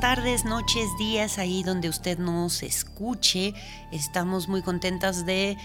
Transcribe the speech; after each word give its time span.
Tardes, 0.00 0.46
noches, 0.46 0.88
días, 0.98 1.38
ahí 1.38 1.62
donde 1.62 1.90
usted 1.90 2.18
nos 2.18 2.62
escuche. 2.62 3.52
Estamos 3.92 4.48
muy 4.48 4.62
contentas 4.62 5.26
de 5.26 5.58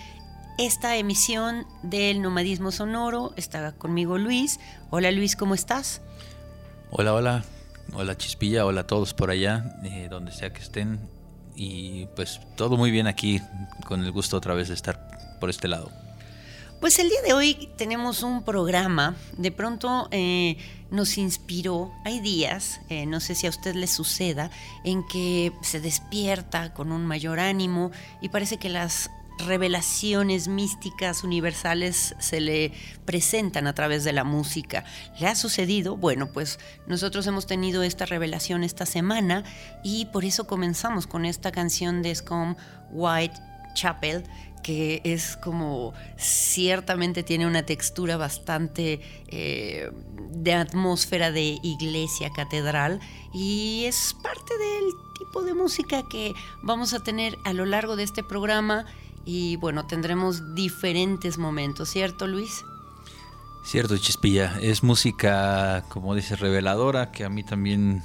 esta 0.57 0.97
emisión 0.97 1.65
del 1.83 2.21
Nomadismo 2.21 2.71
Sonoro. 2.71 3.33
Está 3.37 3.71
conmigo 3.71 4.17
Luis. 4.17 4.59
Hola 4.89 5.11
Luis, 5.11 5.37
¿cómo 5.37 5.55
estás? 5.55 6.01
Hola, 6.91 7.13
hola. 7.13 7.45
Hola 7.93 8.17
Chispilla, 8.17 8.65
hola 8.65 8.81
a 8.81 8.87
todos 8.87 9.13
por 9.13 9.29
allá, 9.29 9.79
eh, 9.85 10.07
donde 10.09 10.33
sea 10.33 10.51
que 10.51 10.61
estén. 10.61 10.99
Y 11.55 12.07
pues 12.07 12.41
todo 12.57 12.75
muy 12.75 12.91
bien 12.91 13.07
aquí, 13.07 13.39
con 13.85 14.03
el 14.03 14.11
gusto 14.11 14.35
otra 14.35 14.53
vez 14.53 14.67
de 14.67 14.73
estar 14.73 15.37
por 15.39 15.49
este 15.49 15.69
lado. 15.69 15.91
Pues 16.85 16.99
el 16.99 17.09
día 17.09 17.23
de 17.23 17.33
hoy 17.33 17.67
tenemos 17.77 18.21
un 18.21 18.43
programa, 18.43 19.15
de 19.39 19.51
pronto 19.51 20.07
eh, 20.11 20.55
nos 20.91 21.17
inspiró, 21.17 21.91
hay 22.03 22.19
días, 22.19 22.79
eh, 22.89 23.07
no 23.07 23.19
sé 23.21 23.33
si 23.33 23.47
a 23.47 23.49
usted 23.49 23.73
le 23.73 23.87
suceda, 23.87 24.51
en 24.83 25.03
que 25.07 25.51
se 25.63 25.79
despierta 25.79 26.75
con 26.75 26.91
un 26.91 27.03
mayor 27.07 27.39
ánimo 27.39 27.89
y 28.21 28.29
parece 28.29 28.57
que 28.57 28.69
las 28.69 29.09
revelaciones 29.47 30.47
místicas 30.47 31.23
universales 31.23 32.13
se 32.19 32.39
le 32.39 32.71
presentan 33.03 33.65
a 33.65 33.73
través 33.73 34.03
de 34.03 34.13
la 34.13 34.23
música. 34.23 34.83
¿Le 35.19 35.25
ha 35.25 35.33
sucedido? 35.33 35.97
Bueno, 35.97 36.27
pues 36.27 36.59
nosotros 36.85 37.25
hemos 37.25 37.47
tenido 37.47 37.81
esta 37.81 38.05
revelación 38.05 38.63
esta 38.63 38.85
semana 38.85 39.43
y 39.83 40.05
por 40.13 40.23
eso 40.23 40.45
comenzamos 40.45 41.07
con 41.07 41.25
esta 41.25 41.51
canción 41.51 42.03
de 42.03 42.13
Scum 42.13 42.53
White 42.91 43.41
Chapel 43.73 44.23
que 44.65 44.99
es 45.03 45.37
como 45.37 45.93
ciertamente 46.17 47.21
tiene 47.21 47.45
una 47.45 47.67
textura 47.67 48.17
bastante 48.17 48.99
eh, 49.27 49.91
de 50.31 50.53
atmósfera 50.55 51.31
de 51.31 51.59
iglesia, 51.61 52.31
catedral, 52.31 52.99
y 53.31 53.83
es 53.85 54.15
parte 54.23 54.57
del 54.57 54.85
tipo 55.19 55.43
de 55.43 55.53
música 55.53 56.01
que 56.09 56.33
vamos 56.63 56.95
a 56.95 57.03
tener 57.03 57.37
a 57.43 57.53
lo 57.53 57.67
largo 57.67 57.95
de 57.95 58.01
este 58.01 58.23
programa 58.23 58.87
y 59.23 59.57
bueno, 59.57 59.85
tendremos 59.85 60.55
diferentes 60.55 61.37
momentos, 61.37 61.87
¿cierto 61.91 62.25
Luis? 62.25 62.65
Cierto, 63.63 63.95
Chispilla, 63.99 64.57
es 64.63 64.81
música, 64.81 65.83
como 65.89 66.15
dices, 66.15 66.39
reveladora, 66.39 67.11
que 67.11 67.23
a 67.23 67.29
mí 67.29 67.43
también 67.43 68.01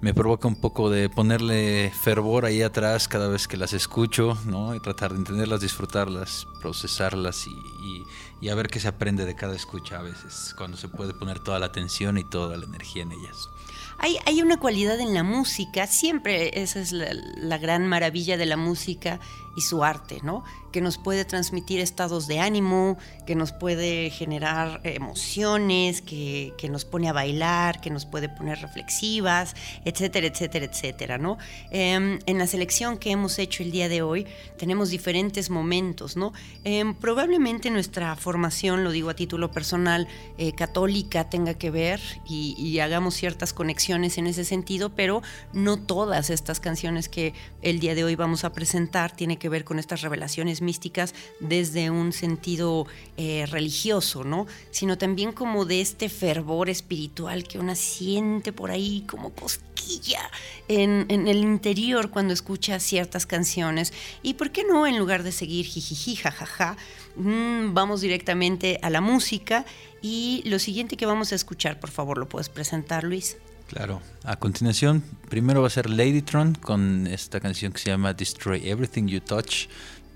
me 0.00 0.14
provoca 0.14 0.48
un 0.48 0.56
poco 0.56 0.88
de 0.88 1.10
ponerle 1.10 1.90
fervor 1.90 2.46
ahí 2.46 2.62
atrás 2.62 3.06
cada 3.06 3.28
vez 3.28 3.46
que 3.46 3.56
las 3.56 3.72
escucho, 3.74 4.36
¿no? 4.46 4.74
Y 4.74 4.80
tratar 4.80 5.12
de 5.12 5.18
entenderlas, 5.18 5.60
disfrutarlas, 5.60 6.46
procesarlas 6.60 7.46
y, 7.46 8.06
y, 8.40 8.48
a 8.48 8.54
ver 8.54 8.68
qué 8.68 8.80
se 8.80 8.88
aprende 8.88 9.26
de 9.26 9.34
cada 9.34 9.54
escucha 9.54 9.98
a 9.98 10.02
veces, 10.02 10.54
cuando 10.56 10.76
se 10.76 10.88
puede 10.88 11.12
poner 11.12 11.38
toda 11.40 11.58
la 11.58 11.66
atención 11.66 12.16
y 12.16 12.24
toda 12.24 12.56
la 12.56 12.64
energía 12.64 13.02
en 13.02 13.12
ellas. 13.12 13.50
Hay, 13.98 14.16
hay 14.24 14.40
una 14.40 14.58
cualidad 14.58 14.98
en 14.98 15.12
la 15.12 15.22
música, 15.22 15.86
siempre 15.86 16.62
esa 16.62 16.80
es 16.80 16.92
la, 16.92 17.10
la 17.36 17.58
gran 17.58 17.86
maravilla 17.86 18.38
de 18.38 18.46
la 18.46 18.56
música 18.56 19.20
su 19.60 19.84
arte, 19.84 20.20
¿no? 20.22 20.44
Que 20.72 20.80
nos 20.80 20.98
puede 20.98 21.24
transmitir 21.24 21.80
estados 21.80 22.26
de 22.26 22.38
ánimo, 22.40 22.96
que 23.26 23.34
nos 23.34 23.52
puede 23.52 24.10
generar 24.10 24.80
emociones, 24.84 26.00
que, 26.02 26.54
que, 26.56 26.68
nos 26.68 26.84
pone 26.84 27.08
a 27.08 27.12
bailar, 27.12 27.80
que 27.80 27.90
nos 27.90 28.06
puede 28.06 28.28
poner 28.28 28.60
reflexivas, 28.60 29.54
etcétera, 29.84 30.28
etcétera, 30.28 30.66
etcétera, 30.66 31.18
¿no? 31.18 31.38
Eh, 31.70 32.18
en 32.24 32.38
la 32.38 32.46
selección 32.46 32.98
que 32.98 33.10
hemos 33.10 33.38
hecho 33.38 33.62
el 33.62 33.72
día 33.72 33.88
de 33.88 34.02
hoy 34.02 34.26
tenemos 34.56 34.90
diferentes 34.90 35.50
momentos, 35.50 36.16
¿no? 36.16 36.32
Eh, 36.64 36.84
probablemente 37.00 37.70
nuestra 37.70 38.14
formación, 38.16 38.84
lo 38.84 38.90
digo 38.90 39.10
a 39.10 39.14
título 39.14 39.50
personal, 39.50 40.08
eh, 40.38 40.52
católica 40.52 41.28
tenga 41.28 41.54
que 41.54 41.70
ver 41.70 42.00
y, 42.26 42.54
y 42.58 42.80
hagamos 42.80 43.14
ciertas 43.14 43.52
conexiones 43.52 44.18
en 44.18 44.26
ese 44.26 44.44
sentido, 44.44 44.90
pero 44.90 45.22
no 45.52 45.76
todas 45.78 46.30
estas 46.30 46.60
canciones 46.60 47.08
que 47.08 47.34
el 47.62 47.80
día 47.80 47.94
de 47.94 48.04
hoy 48.04 48.14
vamos 48.14 48.44
a 48.44 48.52
presentar 48.52 49.10
tienen 49.14 49.36
que 49.36 49.48
ver 49.50 49.64
con 49.64 49.78
estas 49.78 50.00
revelaciones 50.00 50.62
místicas 50.62 51.14
desde 51.40 51.90
un 51.90 52.12
sentido 52.12 52.86
eh, 53.16 53.46
religioso, 53.50 54.24
¿no? 54.24 54.46
Sino 54.70 54.96
también 54.96 55.32
como 55.32 55.64
de 55.64 55.80
este 55.80 56.08
fervor 56.08 56.70
espiritual 56.70 57.44
que 57.44 57.58
una 57.58 57.74
siente 57.74 58.52
por 58.52 58.70
ahí 58.70 59.04
como 59.06 59.34
cosquilla 59.34 60.30
en, 60.68 61.06
en 61.08 61.28
el 61.28 61.38
interior 61.38 62.10
cuando 62.10 62.32
escucha 62.32 62.80
ciertas 62.80 63.26
canciones. 63.26 63.92
Y 64.22 64.34
por 64.34 64.50
qué 64.50 64.64
no, 64.64 64.86
en 64.86 64.98
lugar 64.98 65.22
de 65.22 65.32
seguir 65.32 65.66
jijiji, 65.66 66.16
jajaja, 66.16 66.76
mmm, 67.16 67.74
vamos 67.74 68.00
directamente 68.00 68.78
a 68.82 68.90
la 68.90 69.00
música. 69.00 69.66
Y 70.02 70.42
lo 70.46 70.58
siguiente 70.58 70.96
que 70.96 71.06
vamos 71.06 71.32
a 71.32 71.34
escuchar, 71.34 71.78
por 71.78 71.90
favor, 71.90 72.16
¿lo 72.16 72.28
puedes 72.28 72.48
presentar, 72.48 73.04
Luis? 73.04 73.36
Claro. 73.70 74.02
A 74.24 74.34
continuación, 74.36 75.04
primero 75.28 75.60
va 75.60 75.68
a 75.68 75.70
ser 75.70 75.88
Ladytron 75.88 76.56
con 76.56 77.06
esta 77.06 77.38
canción 77.38 77.72
que 77.72 77.78
se 77.78 77.90
llama 77.90 78.12
Destroy 78.12 78.68
Everything 78.68 79.06
You 79.06 79.20
Touch, 79.20 79.68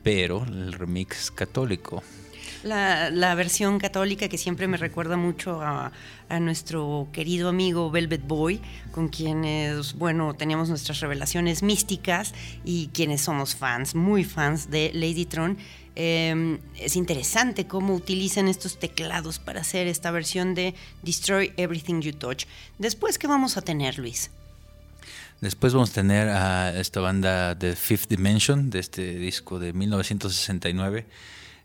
pero 0.02 0.44
el 0.44 0.72
remix 0.72 1.30
católico. 1.30 2.02
La, 2.64 3.34
versión 3.36 3.78
católica 3.78 4.28
que 4.28 4.38
siempre 4.38 4.66
me 4.66 4.76
recuerda 4.76 5.16
mucho 5.16 5.62
a, 5.62 5.92
a, 6.28 6.40
nuestro 6.40 7.08
querido 7.12 7.48
amigo 7.48 7.92
Velvet 7.92 8.26
Boy, 8.26 8.60
con 8.90 9.08
quienes, 9.08 9.94
bueno, 9.94 10.34
teníamos 10.34 10.68
nuestras 10.68 10.98
revelaciones 10.98 11.62
místicas 11.62 12.34
y 12.64 12.88
quienes 12.88 13.20
somos 13.20 13.54
fans, 13.54 13.94
muy 13.94 14.24
fans 14.24 14.68
de 14.68 14.90
Ladytron. 14.94 15.58
Eh, 15.96 16.58
es 16.78 16.96
interesante 16.96 17.66
cómo 17.66 17.94
utilizan 17.94 18.48
estos 18.48 18.78
teclados 18.78 19.38
para 19.38 19.60
hacer 19.60 19.86
esta 19.86 20.10
versión 20.10 20.54
de 20.54 20.74
Destroy 21.02 21.52
Everything 21.56 22.00
You 22.00 22.12
Touch. 22.12 22.46
Después, 22.78 23.18
¿qué 23.18 23.26
vamos 23.26 23.56
a 23.56 23.62
tener, 23.62 23.98
Luis? 23.98 24.30
Después 25.40 25.72
vamos 25.72 25.90
a 25.90 25.94
tener 25.94 26.28
a 26.28 26.78
esta 26.78 27.00
banda 27.00 27.54
de 27.54 27.76
Fifth 27.76 28.08
Dimension, 28.08 28.70
de 28.70 28.78
este 28.78 29.14
disco 29.16 29.58
de 29.58 29.72
1969. 29.72 31.06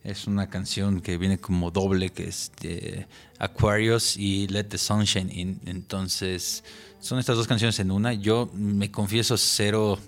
Es 0.03 0.27
una 0.27 0.49
canción 0.49 1.01
que 1.01 1.17
viene 1.17 1.39
como 1.39 1.71
doble, 1.71 2.09
que 2.09 2.27
es 2.27 2.51
de 2.61 3.07
Aquarius 3.37 4.15
y 4.17 4.47
Let 4.47 4.65
the 4.65 4.77
Sunshine 4.77 5.31
In. 5.31 5.61
Entonces, 5.65 6.63
son 6.99 7.19
estas 7.19 7.37
dos 7.37 7.47
canciones 7.47 7.79
en 7.79 7.91
una. 7.91 8.13
Yo 8.13 8.49
me 8.53 8.91
confieso 8.91 9.37
cero 9.37 9.99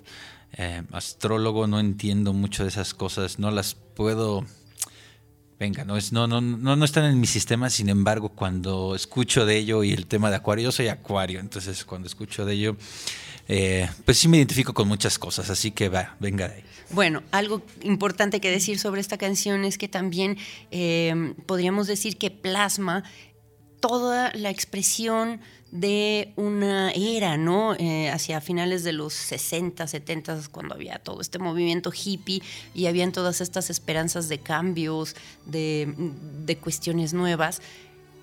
eh, 0.54 0.82
astrólogo, 0.92 1.66
no 1.66 1.80
entiendo 1.80 2.32
mucho 2.32 2.62
de 2.62 2.68
esas 2.68 2.94
cosas, 2.94 3.38
no 3.38 3.50
las 3.50 3.74
puedo... 3.74 4.44
Venga, 5.58 5.84
no, 5.84 5.96
es, 5.96 6.12
no, 6.12 6.26
no, 6.26 6.40
no, 6.40 6.74
no 6.74 6.84
están 6.84 7.04
en 7.04 7.20
mi 7.20 7.26
sistema, 7.28 7.70
sin 7.70 7.88
embargo, 7.88 8.30
cuando 8.30 8.96
escucho 8.96 9.46
de 9.46 9.58
ello 9.58 9.84
y 9.84 9.92
el 9.92 10.06
tema 10.06 10.28
de 10.28 10.36
Acuario, 10.36 10.64
yo 10.64 10.72
soy 10.72 10.88
Acuario, 10.88 11.38
entonces 11.38 11.84
cuando 11.84 12.08
escucho 12.08 12.44
de 12.44 12.54
ello, 12.54 12.76
eh, 13.46 13.88
pues 14.04 14.18
sí 14.18 14.26
me 14.26 14.38
identifico 14.38 14.74
con 14.74 14.88
muchas 14.88 15.20
cosas, 15.20 15.50
así 15.50 15.70
que 15.70 15.88
va, 15.88 16.16
venga 16.18 16.48
de 16.48 16.54
ahí. 16.56 16.64
Bueno, 16.90 17.22
algo 17.30 17.62
importante 17.82 18.40
que 18.40 18.50
decir 18.50 18.80
sobre 18.80 19.00
esta 19.00 19.18
canción 19.18 19.64
es 19.64 19.78
que 19.78 19.86
también 19.88 20.36
eh, 20.72 21.34
podríamos 21.46 21.86
decir 21.86 22.18
que 22.18 22.32
plasma 22.32 23.04
toda 23.80 24.32
la 24.34 24.50
expresión 24.50 25.40
de 25.72 26.32
una 26.36 26.92
era, 26.92 27.38
¿no? 27.38 27.74
Eh, 27.74 28.10
hacia 28.10 28.40
finales 28.40 28.84
de 28.84 28.92
los 28.92 29.14
60, 29.14 29.86
70, 29.86 30.38
cuando 30.52 30.74
había 30.74 30.98
todo 30.98 31.20
este 31.20 31.38
movimiento 31.38 31.90
hippie 31.92 32.42
y 32.74 32.86
habían 32.86 33.10
todas 33.10 33.40
estas 33.40 33.70
esperanzas 33.70 34.28
de 34.28 34.38
cambios, 34.38 35.16
de, 35.46 35.92
de 36.44 36.56
cuestiones 36.58 37.14
nuevas 37.14 37.62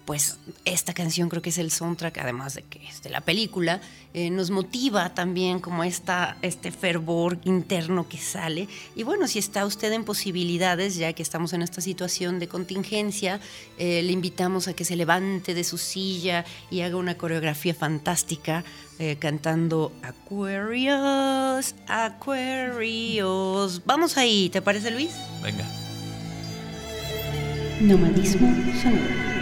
pues 0.09 0.39
esta 0.65 0.95
canción 0.95 1.29
creo 1.29 1.43
que 1.43 1.51
es 1.51 1.59
el 1.59 1.69
soundtrack, 1.69 2.17
además 2.17 2.55
de 2.55 2.63
que 2.63 2.83
es 2.83 3.03
de 3.03 3.11
la 3.11 3.21
película, 3.21 3.79
eh, 4.15 4.31
nos 4.31 4.49
motiva 4.49 5.13
también 5.13 5.59
como 5.59 5.83
esta, 5.83 6.35
este 6.41 6.71
fervor 6.71 7.37
interno 7.43 8.09
que 8.09 8.17
sale. 8.17 8.67
Y 8.95 9.03
bueno, 9.03 9.27
si 9.27 9.37
está 9.37 9.67
usted 9.67 9.93
en 9.93 10.05
posibilidades, 10.05 10.95
ya 10.95 11.13
que 11.13 11.21
estamos 11.21 11.53
en 11.53 11.61
esta 11.61 11.79
situación 11.81 12.39
de 12.39 12.47
contingencia, 12.47 13.39
eh, 13.77 14.01
le 14.01 14.11
invitamos 14.11 14.67
a 14.67 14.73
que 14.73 14.83
se 14.83 14.95
levante 14.95 15.53
de 15.53 15.63
su 15.63 15.77
silla 15.77 16.43
y 16.71 16.81
haga 16.81 16.95
una 16.95 17.15
coreografía 17.15 17.75
fantástica 17.75 18.63
eh, 18.97 19.17
cantando 19.19 19.91
Aquarius, 20.01 21.75
Aquarius. 21.87 23.83
Vamos 23.85 24.17
ahí, 24.17 24.49
¿te 24.49 24.63
parece 24.63 24.89
Luis? 24.89 25.11
Venga. 25.43 25.65
Nomadismo 27.79 28.51
sonoro. 28.81 29.38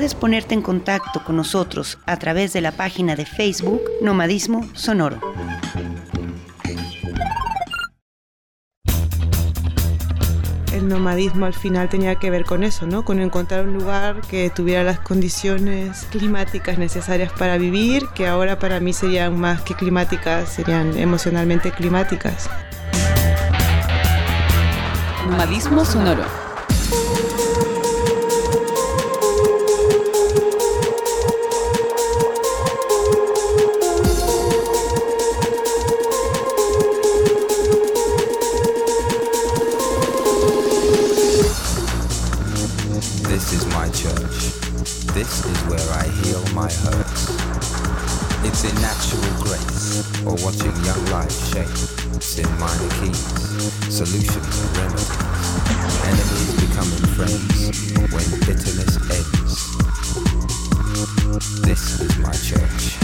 puedes 0.00 0.14
ponerte 0.14 0.54
en 0.54 0.62
contacto 0.62 1.22
con 1.22 1.36
nosotros 1.36 1.98
a 2.06 2.16
través 2.16 2.54
de 2.54 2.62
la 2.62 2.72
página 2.72 3.16
de 3.16 3.26
Facebook 3.26 3.82
Nomadismo 4.00 4.66
Sonoro. 4.72 5.20
El 10.72 10.88
nomadismo 10.88 11.44
al 11.44 11.52
final 11.52 11.90
tenía 11.90 12.14
que 12.14 12.30
ver 12.30 12.46
con 12.46 12.64
eso, 12.64 12.86
¿no? 12.86 13.04
Con 13.04 13.20
encontrar 13.20 13.68
un 13.68 13.74
lugar 13.74 14.22
que 14.22 14.48
tuviera 14.48 14.84
las 14.84 15.00
condiciones 15.00 16.06
climáticas 16.10 16.78
necesarias 16.78 17.30
para 17.32 17.58
vivir, 17.58 18.06
que 18.14 18.26
ahora 18.26 18.58
para 18.58 18.80
mí 18.80 18.94
serían 18.94 19.38
más 19.38 19.60
que 19.60 19.74
climáticas, 19.74 20.48
serían 20.48 20.96
emocionalmente 20.96 21.72
climáticas. 21.72 22.48
Nomadismo 25.26 25.84
sonoro. 25.84 26.49
Grace, 49.38 50.02
or 50.24 50.34
watching 50.44 50.74
young 50.84 51.04
life 51.12 51.32
shape, 51.52 51.70
in 52.38 52.48
minor 52.58 52.88
keys, 53.00 53.22
solutions 53.88 54.54
and 54.60 54.76
remedies, 54.76 55.10
enemies 56.06 56.52
becoming 56.60 57.04
friends 57.16 57.54
when 58.12 58.26
bitterness 58.40 58.94
ends. 59.10 59.54
This 61.62 61.82
is 62.00 62.12
my 62.18 62.32
church. 62.32 62.98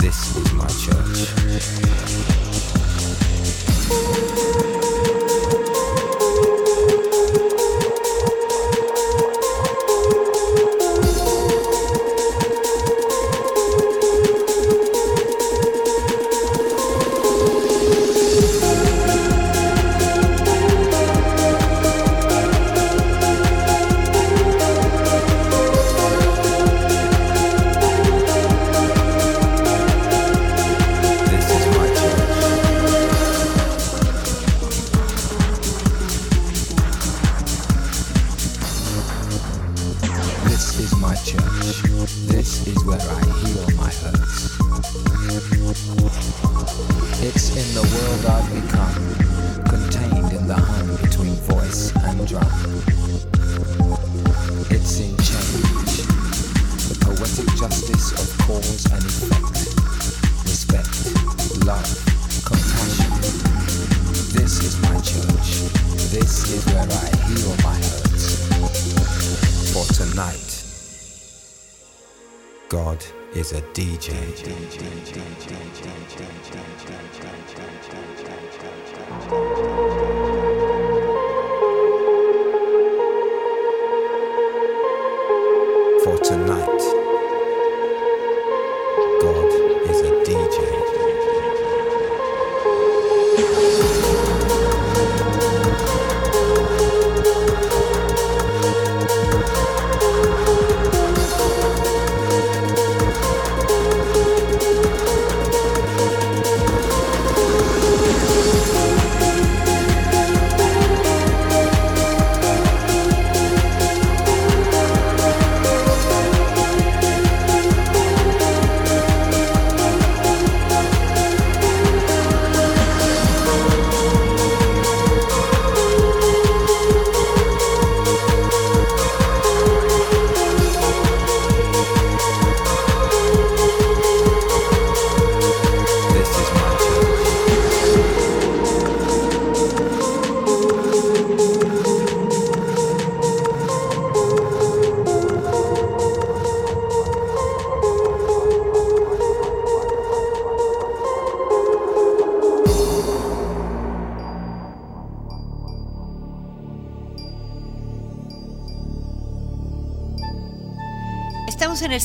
This 0.00 0.18
is 0.36 0.52
my 0.52 0.68
church. 0.68 1.18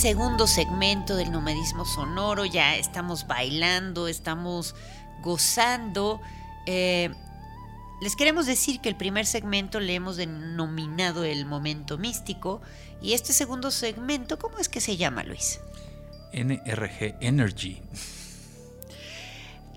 Segundo 0.10 0.48
segmento 0.48 1.15
del 1.15 1.32
nomadismo 1.32 1.86
sonoro, 1.86 2.43
ya 2.43 2.76
estamos 2.78 3.28
bailando, 3.28 4.08
estamos 4.08 4.74
gozando. 5.22 6.19
Eh, 6.65 7.12
les 8.02 8.15
queremos 8.15 8.48
decir 8.48 8.82
que 8.82 8.89
el 8.89 8.95
primer 8.95 9.28
segmento 9.28 9.80
le 9.80 9.93
hemos 9.93 10.17
denominado 10.17 11.26
el 11.26 11.45
momento 11.45 12.00
místico 12.00 12.60
y 13.04 13.13
este 13.13 13.34
segundo 13.34 13.69
segmento, 13.69 14.39
¿cómo 14.39 14.58
es 14.58 14.67
que 14.67 14.82
se 14.82 14.98
llama, 14.98 15.24
Luis? 15.24 15.60
NRG 16.34 17.17
Energy. 17.22 17.80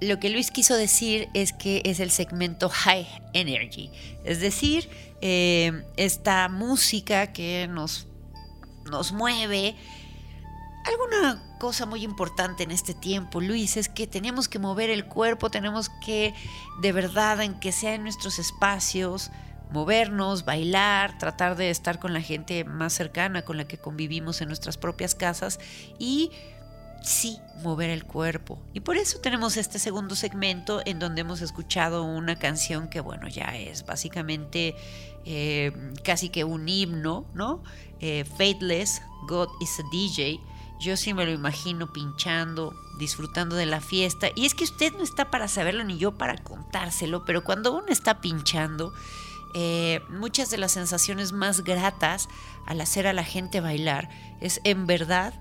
Lo 0.00 0.18
que 0.18 0.30
Luis 0.30 0.50
quiso 0.50 0.76
decir 0.76 1.28
es 1.34 1.52
que 1.52 1.82
es 1.84 2.00
el 2.00 2.10
segmento 2.10 2.70
High 2.70 3.06
Energy, 3.34 3.90
es 4.24 4.40
decir, 4.40 4.88
eh, 5.20 5.84
esta 5.98 6.48
música 6.48 7.34
que 7.34 7.68
nos, 7.68 8.06
nos 8.90 9.12
mueve. 9.12 9.76
Alguna 10.84 11.40
cosa 11.58 11.86
muy 11.86 12.02
importante 12.02 12.64
en 12.64 12.72
este 12.72 12.92
tiempo, 12.92 13.40
Luis, 13.40 13.76
es 13.76 13.88
que 13.88 14.06
tenemos 14.06 14.48
que 14.48 14.58
mover 14.58 14.90
el 14.90 15.06
cuerpo, 15.06 15.50
tenemos 15.50 15.90
que, 16.04 16.34
de 16.80 16.92
verdad, 16.92 17.40
en 17.40 17.60
que 17.60 17.70
sea 17.70 17.94
en 17.94 18.02
nuestros 18.02 18.40
espacios, 18.40 19.30
movernos, 19.70 20.44
bailar, 20.44 21.16
tratar 21.18 21.56
de 21.56 21.70
estar 21.70 21.98
con 21.98 22.12
la 22.12 22.20
gente 22.20 22.64
más 22.64 22.92
cercana 22.92 23.42
con 23.42 23.56
la 23.56 23.66
que 23.66 23.78
convivimos 23.78 24.40
en 24.40 24.48
nuestras 24.48 24.76
propias 24.76 25.14
casas 25.14 25.60
y 25.98 26.30
sí 27.02 27.38
mover 27.62 27.90
el 27.90 28.04
cuerpo. 28.04 28.58
Y 28.72 28.80
por 28.80 28.96
eso 28.96 29.18
tenemos 29.20 29.56
este 29.56 29.78
segundo 29.78 30.14
segmento 30.14 30.82
en 30.84 30.98
donde 30.98 31.22
hemos 31.22 31.42
escuchado 31.42 32.04
una 32.04 32.38
canción 32.38 32.88
que, 32.88 33.00
bueno, 33.00 33.28
ya 33.28 33.56
es 33.56 33.86
básicamente 33.86 34.74
eh, 35.24 35.72
casi 36.04 36.28
que 36.28 36.44
un 36.44 36.68
himno, 36.68 37.24
¿no? 37.34 37.62
Eh, 38.00 38.24
Faithless, 38.36 39.02
God 39.28 39.48
is 39.60 39.78
a 39.78 39.82
DJ. 39.90 40.40
Yo 40.82 40.96
sí 40.96 41.14
me 41.14 41.24
lo 41.24 41.30
imagino 41.30 41.92
pinchando, 41.92 42.74
disfrutando 42.98 43.54
de 43.54 43.66
la 43.66 43.80
fiesta. 43.80 44.28
Y 44.34 44.46
es 44.46 44.54
que 44.54 44.64
usted 44.64 44.92
no 44.96 45.04
está 45.04 45.30
para 45.30 45.46
saberlo 45.46 45.84
ni 45.84 45.96
yo 45.96 46.18
para 46.18 46.36
contárselo, 46.38 47.24
pero 47.24 47.44
cuando 47.44 47.72
uno 47.72 47.86
está 47.88 48.20
pinchando, 48.20 48.92
eh, 49.54 50.00
muchas 50.10 50.50
de 50.50 50.58
las 50.58 50.72
sensaciones 50.72 51.30
más 51.30 51.62
gratas 51.62 52.28
al 52.66 52.80
hacer 52.80 53.06
a 53.06 53.12
la 53.12 53.22
gente 53.22 53.60
bailar 53.60 54.08
es 54.40 54.60
en 54.64 54.88
verdad 54.88 55.34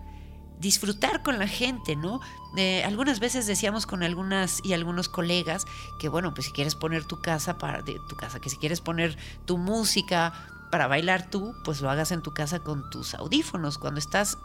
disfrutar 0.60 1.24
con 1.24 1.40
la 1.40 1.48
gente, 1.48 1.96
¿no? 1.96 2.20
Eh, 2.56 2.84
algunas 2.84 3.20
veces 3.20 3.48
decíamos 3.48 3.88
con 3.88 4.04
algunas 4.04 4.64
y 4.64 4.74
algunos 4.74 5.10
colegas 5.10 5.66
que, 6.00 6.08
bueno, 6.08 6.36
pues 6.36 6.46
si 6.46 6.54
quieres 6.54 6.76
poner 6.76 7.06
tu 7.06 7.20
casa 7.20 7.58
para 7.58 7.84
tu 7.84 8.16
casa, 8.16 8.40
que 8.40 8.52
si 8.52 8.58
quieres 8.58 8.80
poner 8.80 9.18
tu 9.46 9.58
música 9.58 10.34
para 10.70 10.86
bailar 10.86 11.32
tú, 11.32 11.56
pues 11.64 11.82
lo 11.82 11.90
hagas 11.90 12.12
en 12.12 12.22
tu 12.22 12.32
casa 12.32 12.60
con 12.60 12.92
tus 12.92 13.16
audífonos. 13.16 13.80
Cuando 13.80 14.00
estás 14.00 14.38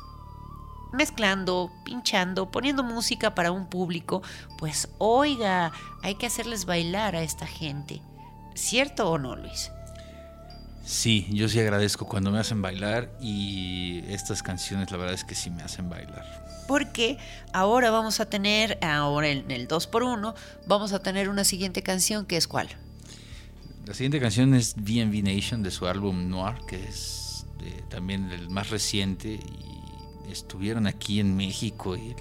mezclando, 0.93 1.71
pinchando, 1.85 2.51
poniendo 2.51 2.83
música 2.83 3.35
para 3.35 3.53
un 3.53 3.67
público, 3.67 4.23
pues 4.59 4.89
oiga, 4.99 5.73
hay 6.03 6.15
que 6.17 6.27
hacerles 6.27 6.65
bailar 6.65 7.17
a 7.17 7.23
esta 7.23 7.47
gente. 7.47 8.01
¿Cierto 8.55 9.11
o 9.11 9.19
no, 9.19 9.37
Luis? 9.37 9.71
Sí, 10.85 11.27
yo 11.31 11.49
sí 11.49 11.59
agradezco 11.59 12.07
cuando 12.07 12.31
me 12.31 12.39
hacen 12.39 12.63
bailar 12.63 13.11
y 13.21 14.05
estas 14.09 14.43
canciones 14.43 14.91
la 14.93 14.97
verdad 14.97 15.15
es 15.15 15.25
que 15.25 15.35
sí 15.35 15.51
me 15.51 15.63
hacen 15.63 15.91
bailar. 15.91 16.25
Porque 16.69 17.19
ahora 17.53 17.91
vamos 17.91 18.21
a 18.21 18.27
tener, 18.27 18.79
ahora 18.83 19.29
en 19.29 19.51
el 19.51 19.67
2x1, 19.67 20.35
vamos 20.67 20.93
a 20.93 21.01
tener 21.01 21.29
una 21.29 21.45
siguiente 21.45 21.83
canción 21.83 22.25
que 22.25 22.37
es 22.37 22.47
cuál? 22.47 22.69
La 23.85 23.95
siguiente 23.95 24.21
canción 24.21 24.55
es 24.55 24.77
DNV 24.77 25.23
Nation 25.23 25.63
de 25.63 25.71
su 25.71 25.87
álbum 25.87 26.29
Noir, 26.29 26.57
que 26.69 26.89
es 26.89 27.47
eh, 27.63 27.83
también 27.89 28.31
el 28.31 28.49
más 28.49 28.71
reciente 28.71 29.35
y 29.35 29.76
estuvieron 30.31 30.87
aquí 30.87 31.21
en 31.21 31.37
México 31.37 31.97
y 31.97 32.15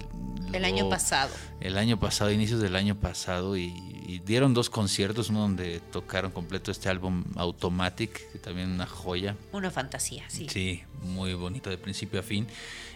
El 0.52 0.64
año 0.64 0.88
pasado. 0.88 1.30
el 1.60 1.78
año 1.78 1.98
pasado, 1.98 2.30
inicios 2.30 2.60
del 2.60 2.76
año 2.76 2.94
pasado, 2.94 3.56
y, 3.56 3.74
y 4.06 4.20
dieron 4.20 4.54
dos 4.54 4.70
conciertos, 4.70 5.30
uno 5.30 5.40
donde 5.40 5.80
tocaron 5.92 6.30
completo 6.30 6.70
este 6.70 6.88
álbum 6.88 7.24
Automatic, 7.34 8.30
que 8.32 8.38
también 8.38 8.70
una 8.70 8.86
joya. 8.86 9.36
Una 9.52 9.70
fantasía, 9.70 10.24
sí. 10.28 10.46
Sí, 10.48 10.82
muy 11.02 11.34
bonito 11.34 11.70
de 11.70 11.76
principio 11.76 12.20
a 12.20 12.22
fin. 12.22 12.46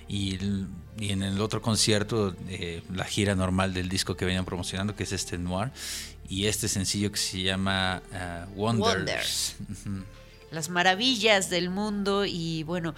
Y, 0.06 0.34
en 0.98 1.22
el 1.22 1.40
otro 1.40 1.62
concierto, 1.62 2.34
eh, 2.48 2.82
la 2.92 3.04
gira 3.04 3.34
normal 3.34 3.74
del 3.74 3.88
disco 3.88 4.16
que 4.16 4.24
venían 4.24 4.44
promocionando, 4.44 4.94
que 4.94 5.02
es 5.02 5.12
este 5.12 5.38
Noir, 5.38 5.70
y 6.28 6.46
este 6.46 6.68
sencillo 6.68 7.10
que 7.10 7.18
se 7.18 7.42
llama 7.42 8.02
Wonders. 8.54 8.96
Wonders. 8.96 9.56
Las 10.50 10.68
maravillas 10.68 11.50
del 11.50 11.70
mundo 11.70 12.24
y 12.24 12.64
bueno, 12.64 12.94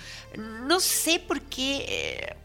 no 0.67 0.81
sé 0.81 1.19
por 1.19 1.43
qué 1.43 1.85
eh, 1.89 2.37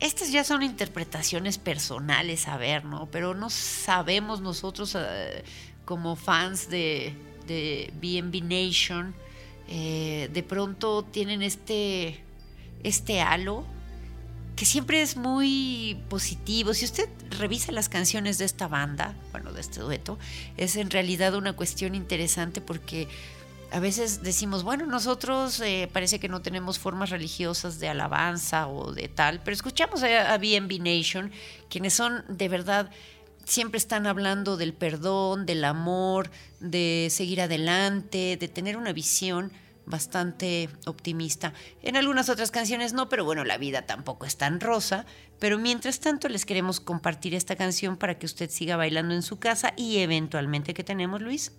estas 0.00 0.30
ya 0.30 0.44
son 0.44 0.62
interpretaciones 0.62 1.58
personales, 1.58 2.48
a 2.48 2.56
ver, 2.56 2.84
¿no? 2.84 3.06
Pero 3.10 3.34
no 3.34 3.50
sabemos 3.50 4.40
nosotros 4.40 4.96
eh, 4.98 5.44
como 5.84 6.16
fans 6.16 6.68
de, 6.68 7.14
de 7.46 7.92
BNB 8.00 8.42
Nation, 8.42 9.14
eh, 9.68 10.28
de 10.32 10.42
pronto 10.42 11.02
tienen 11.02 11.42
este, 11.42 12.22
este 12.82 13.20
halo 13.20 13.64
que 14.54 14.64
siempre 14.64 15.02
es 15.02 15.16
muy 15.16 16.02
positivo. 16.08 16.72
Si 16.72 16.86
usted 16.86 17.08
revisa 17.38 17.72
las 17.72 17.88
canciones 17.88 18.38
de 18.38 18.46
esta 18.46 18.68
banda, 18.68 19.14
bueno, 19.30 19.52
de 19.52 19.60
este 19.60 19.80
dueto, 19.80 20.18
es 20.56 20.76
en 20.76 20.90
realidad 20.90 21.34
una 21.34 21.52
cuestión 21.52 21.94
interesante 21.94 22.62
porque 22.62 23.06
a 23.72 23.80
veces 23.80 24.22
decimos, 24.22 24.62
bueno, 24.62 24.86
nosotros 24.86 25.60
eh, 25.60 25.88
parece 25.92 26.18
que 26.18 26.28
no 26.28 26.42
tenemos 26.42 26.78
formas 26.78 27.10
religiosas 27.10 27.78
de 27.78 27.88
alabanza 27.88 28.68
o 28.68 28.92
de 28.92 29.08
tal, 29.08 29.40
pero 29.42 29.54
escuchamos 29.54 30.02
a, 30.02 30.32
a 30.32 30.38
BNB 30.38 30.80
Nation, 30.80 31.32
quienes 31.68 31.94
son 31.94 32.24
de 32.28 32.48
verdad, 32.48 32.90
siempre 33.44 33.78
están 33.78 34.06
hablando 34.06 34.56
del 34.56 34.72
perdón, 34.72 35.46
del 35.46 35.64
amor, 35.64 36.30
de 36.60 37.08
seguir 37.10 37.40
adelante, 37.40 38.36
de 38.38 38.48
tener 38.48 38.76
una 38.76 38.92
visión 38.92 39.52
bastante 39.86 40.68
optimista. 40.84 41.54
En 41.82 41.96
algunas 41.96 42.28
otras 42.28 42.50
canciones 42.50 42.92
no, 42.92 43.08
pero 43.08 43.24
bueno, 43.24 43.44
la 43.44 43.56
vida 43.56 43.82
tampoco 43.82 44.26
es 44.26 44.36
tan 44.36 44.60
rosa. 44.60 45.06
Pero 45.38 45.58
mientras 45.58 46.00
tanto 46.00 46.28
les 46.28 46.46
queremos 46.46 46.80
compartir 46.80 47.34
esta 47.34 47.56
canción 47.56 47.96
para 47.96 48.18
que 48.18 48.26
usted 48.26 48.50
siga 48.50 48.76
bailando 48.76 49.14
en 49.14 49.22
su 49.22 49.38
casa 49.38 49.74
y 49.76 49.98
eventualmente 49.98 50.74
que 50.74 50.84
tenemos, 50.84 51.20
Luis. 51.20 51.52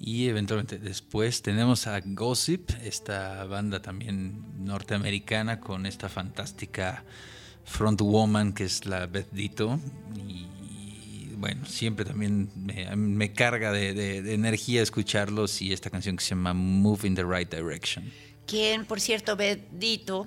Y 0.00 0.28
eventualmente 0.28 0.78
después 0.78 1.42
tenemos 1.42 1.86
a 1.86 2.00
Gossip, 2.04 2.70
esta 2.82 3.44
banda 3.44 3.82
también 3.82 4.64
norteamericana 4.64 5.58
con 5.58 5.86
esta 5.86 6.08
fantástica 6.08 7.04
frontwoman 7.64 8.52
que 8.52 8.64
es 8.64 8.86
la 8.86 9.06
Beth 9.06 9.30
Ditto. 9.32 9.80
Y 10.16 10.46
bueno, 11.36 11.66
siempre 11.66 12.04
también 12.04 12.50
me, 12.54 13.32
carga 13.32 13.72
de, 13.72 14.32
energía 14.32 14.82
escucharlos 14.82 15.62
y 15.62 15.72
esta 15.72 15.90
canción 15.90 16.16
que 16.16 16.24
se 16.24 16.30
llama 16.30 16.52
Move 16.54 17.06
in 17.06 17.14
the 17.14 17.24
Right 17.24 17.52
Direction. 17.52 18.10
Quien, 18.46 18.86
por 18.86 19.00
cierto, 19.00 19.36
Betito, 19.36 20.26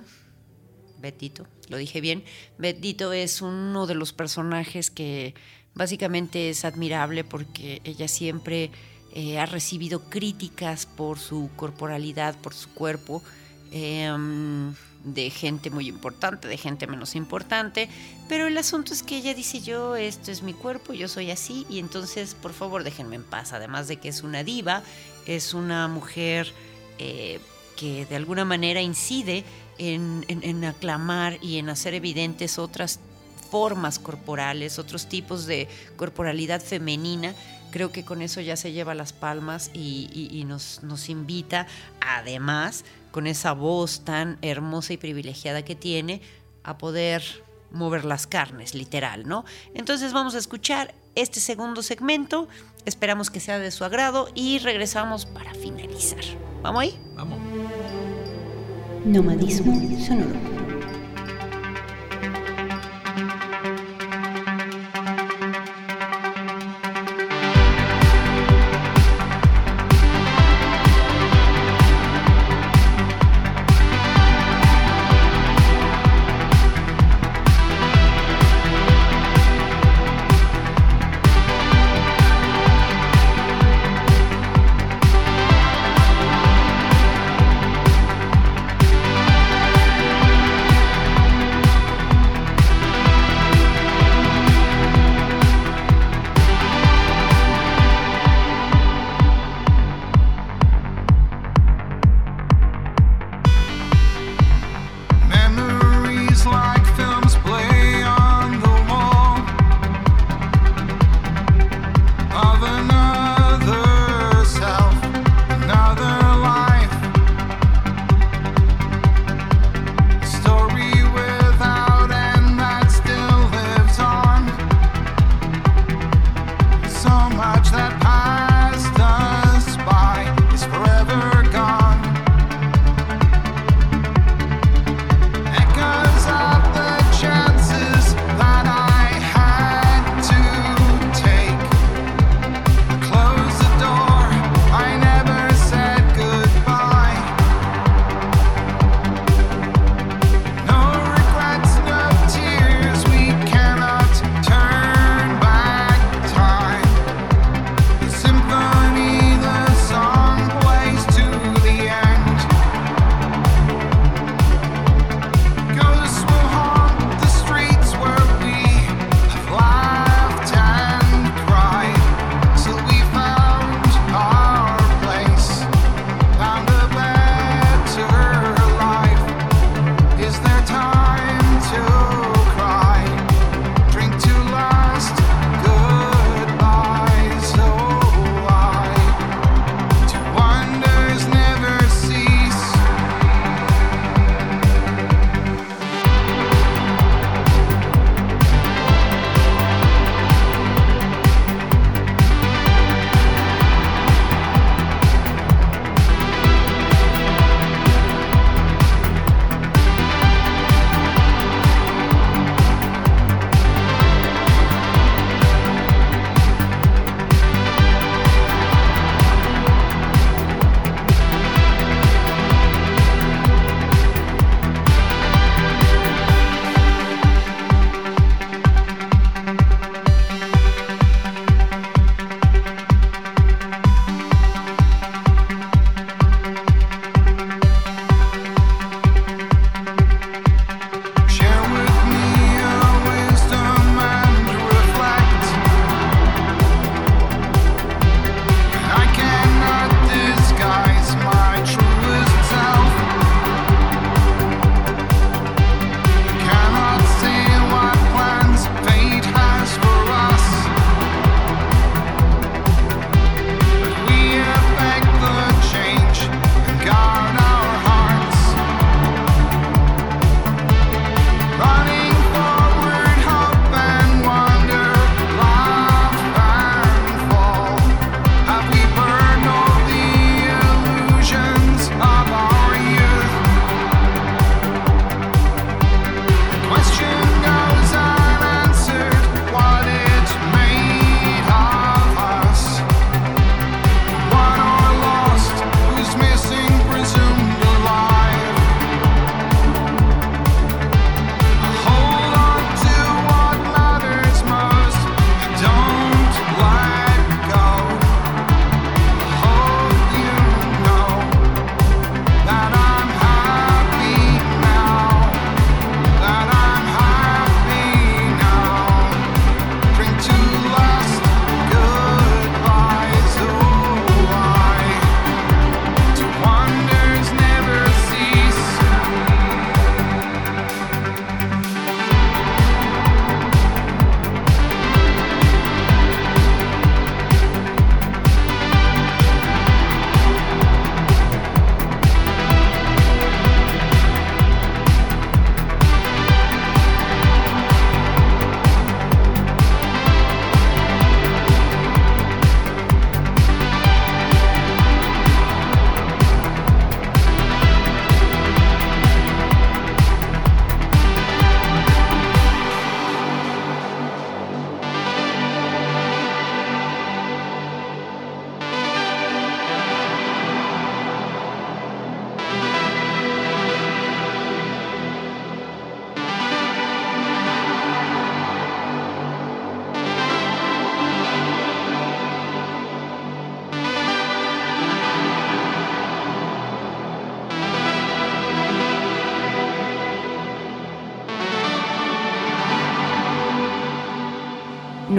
Betito, 1.00 1.46
lo 1.68 1.76
dije 1.76 2.00
bien, 2.00 2.24
Betito 2.56 3.12
es 3.12 3.42
uno 3.42 3.86
de 3.86 3.94
los 3.94 4.12
personajes 4.12 4.90
que 4.90 5.34
básicamente 5.74 6.50
es 6.50 6.64
admirable 6.64 7.24
porque 7.24 7.80
ella 7.84 8.08
siempre 8.08 8.70
eh, 9.12 9.38
ha 9.38 9.46
recibido 9.46 10.00
críticas 10.08 10.86
por 10.86 11.18
su 11.18 11.50
corporalidad, 11.56 12.36
por 12.38 12.54
su 12.54 12.70
cuerpo, 12.70 13.22
em, 13.70 14.74
de 15.04 15.30
gente 15.30 15.70
muy 15.70 15.88
importante, 15.88 16.48
de 16.48 16.56
gente 16.56 16.86
menos 16.86 17.16
importante, 17.16 17.88
pero 18.28 18.46
el 18.46 18.56
asunto 18.56 18.92
es 18.92 19.02
que 19.02 19.16
ella 19.16 19.34
dice 19.34 19.60
yo, 19.60 19.96
esto 19.96 20.30
es 20.30 20.42
mi 20.42 20.54
cuerpo, 20.54 20.92
yo 20.92 21.08
soy 21.08 21.30
así, 21.30 21.66
y 21.68 21.78
entonces 21.78 22.34
por 22.34 22.52
favor 22.52 22.84
déjenme 22.84 23.16
en 23.16 23.24
paz, 23.24 23.52
además 23.52 23.88
de 23.88 23.96
que 23.96 24.08
es 24.08 24.22
una 24.22 24.44
diva, 24.44 24.82
es 25.26 25.54
una 25.54 25.88
mujer 25.88 26.52
eh, 26.98 27.40
que 27.76 28.06
de 28.06 28.16
alguna 28.16 28.44
manera 28.44 28.80
incide 28.80 29.44
en, 29.78 30.64
aclamar 30.64 31.38
y 31.42 31.58
en 31.58 31.68
hacer 31.68 31.94
evidentes 31.94 32.58
otras 32.58 33.00
formas 33.50 33.98
corporales, 33.98 34.78
otros 34.78 35.08
tipos 35.08 35.46
de 35.46 35.68
corporalidad 35.96 36.60
femenina. 36.60 37.34
Creo 37.72 37.90
que 37.90 38.04
con 38.04 38.22
eso 38.22 38.40
ya 38.40 38.54
se 38.56 38.70
lleva 38.70 38.94
las 38.94 39.12
palmas 39.12 39.70
y, 39.74 40.08
y- 40.12 40.38
y 40.38 40.44
nos, 40.44 40.80
nos 40.84 41.08
invita, 41.08 41.66
además, 42.00 42.84
con 43.10 43.26
esa 43.26 43.52
voz 43.52 44.04
tan 44.04 44.38
hermosa 44.42 44.92
y 44.92 44.96
privilegiada 44.98 45.62
que 45.62 45.74
tiene, 45.74 46.20
a 46.62 46.78
poder 46.78 47.22
mover 47.72 48.04
las 48.04 48.26
carnes, 48.28 48.74
literal, 48.74 49.26
¿no? 49.26 49.44
Entonces 49.74 50.12
vamos 50.12 50.34
a 50.34 50.38
escuchar 50.38 50.94
este 51.14 51.40
segundo 51.40 51.82
segmento, 51.82 52.46
esperamos 52.84 53.30
que 53.30 53.40
sea 53.40 53.58
de 53.58 53.70
su 53.70 53.84
agrado 53.84 54.28
y 54.34 54.58
regresamos 54.60 55.26
para 55.26 55.52
finalizar. 55.54 56.20
¿Vamos 56.62 56.82
ahí? 56.82 56.98
Vamos. 57.16 57.38
Nomadismo 59.04 59.74
sonoro. 60.06 60.61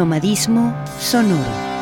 Nomadismo 0.03 0.73
sonoro. 0.99 1.72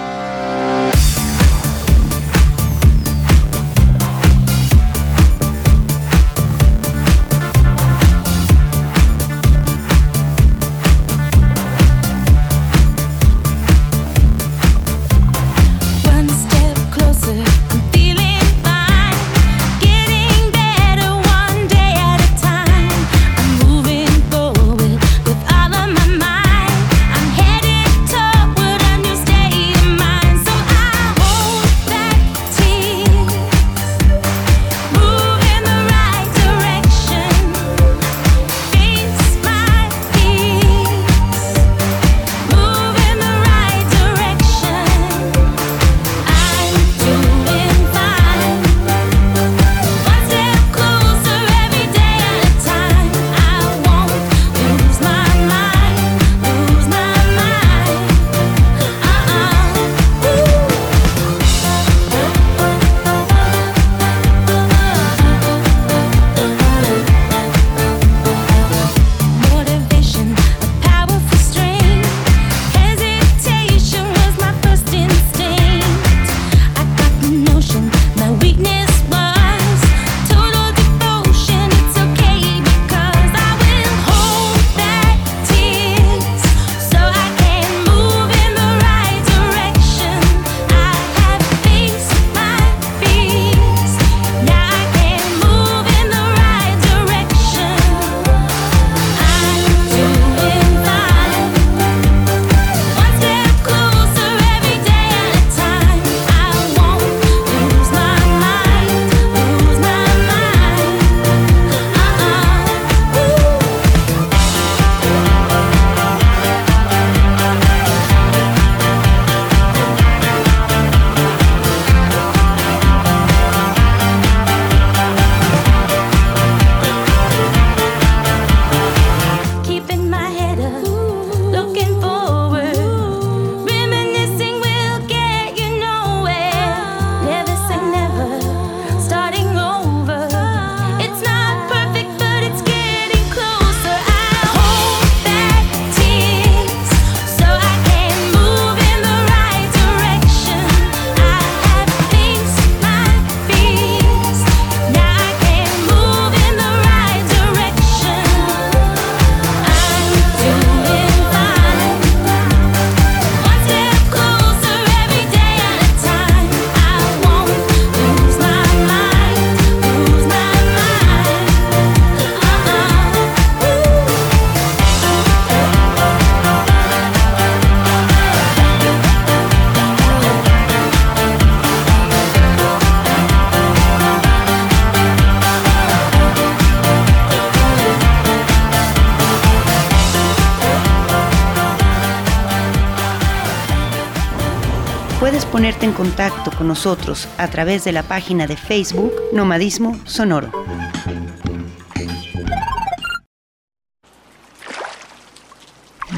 Contacto 196.11 196.51
con 196.57 196.67
nosotros 196.67 197.25
a 197.37 197.47
través 197.47 197.85
de 197.85 197.93
la 197.93 198.03
página 198.03 198.45
de 198.45 198.57
Facebook 198.57 199.13
Nomadismo 199.31 199.97
Sonoro. 200.03 200.51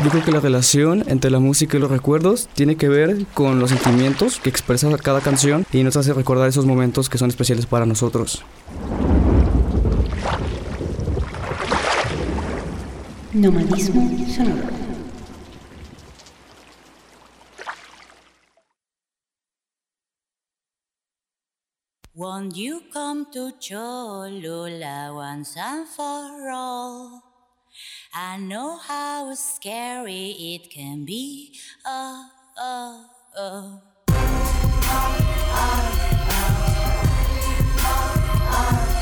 Yo 0.03 0.09
creo 0.09 0.25
que 0.25 0.31
la 0.31 0.39
relación 0.39 1.03
entre 1.07 1.29
la 1.29 1.37
música 1.37 1.77
y 1.77 1.79
los 1.79 1.91
recuerdos 1.91 2.49
tiene 2.55 2.75
que 2.75 2.89
ver 2.89 3.27
con 3.35 3.59
los 3.59 3.69
sentimientos 3.69 4.39
que 4.39 4.49
expresa 4.49 4.89
cada 4.97 5.21
canción 5.21 5.63
y 5.71 5.83
nos 5.83 5.95
hace 5.95 6.11
recordar 6.11 6.49
esos 6.49 6.65
momentos 6.65 7.07
que 7.07 7.19
son 7.19 7.29
especiales 7.29 7.67
para 7.67 7.85
nosotros. 7.85 8.43
Nomadismo 13.31 14.09
sonoro. 14.27 14.92
Won't 22.15 22.55
you 22.55 22.83
come 22.93 23.25
to 23.33 23.53
Cholula 23.59 25.11
once 25.15 25.57
and 25.57 25.87
for 25.87 26.51
all? 26.51 27.23
I 28.13 28.37
know 28.37 28.77
how 28.77 29.33
scary 29.33 30.29
it 30.37 30.69
can 30.69 31.05
be. 31.05 31.57
Oh, 31.83 32.29
oh, 32.55 33.05
oh. 33.35 33.81
I 38.55 38.92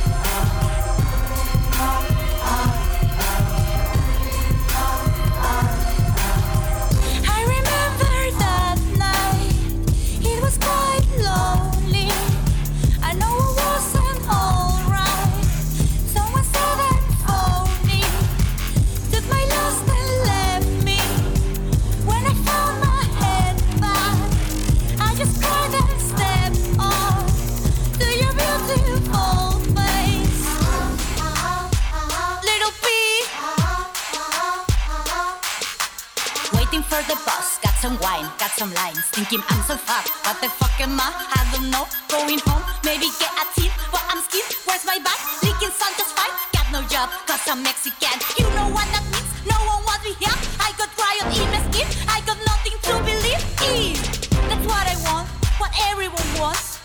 some 37.82 37.98
wine, 37.98 38.30
got 38.38 38.54
some 38.54 38.72
lines, 38.78 39.02
thinking 39.10 39.42
I'm 39.50 39.66
so 39.66 39.74
fat. 39.74 40.06
What 40.22 40.38
the 40.38 40.54
fuck 40.54 40.78
am 40.78 41.02
I? 41.02 41.10
I 41.34 41.42
don't 41.50 41.74
know. 41.74 41.90
Going 42.14 42.38
home, 42.46 42.62
maybe 42.86 43.10
get 43.18 43.34
a 43.34 43.46
tip, 43.58 43.74
but 43.90 44.06
I'm 44.06 44.22
skint. 44.22 44.54
Where's 44.70 44.86
my 44.86 45.02
back? 45.02 45.18
Leaking 45.42 45.74
sun 45.74 45.90
just 45.98 46.14
fine. 46.14 46.30
Got 46.54 46.70
no 46.70 46.86
job, 46.86 47.10
cause 47.26 47.42
I'm 47.50 47.66
Mexican. 47.66 48.22
You 48.38 48.46
know 48.54 48.70
what 48.70 48.86
that 48.94 49.02
means? 49.10 49.26
No 49.50 49.58
one 49.66 49.82
wants 49.82 50.06
me 50.06 50.14
here. 50.22 50.38
I 50.62 50.70
got 50.78 50.94
riot 50.94 51.26
in 51.34 51.50
my 51.50 51.58
skin. 51.74 51.90
I 52.06 52.22
got 52.22 52.38
nothing 52.46 52.78
to 52.86 52.94
believe 53.02 53.42
in. 53.66 53.98
That's 54.46 54.66
what 54.70 54.86
I 54.86 54.94
want, 55.02 55.26
what 55.58 55.74
everyone 55.90 56.30
wants. 56.38 56.78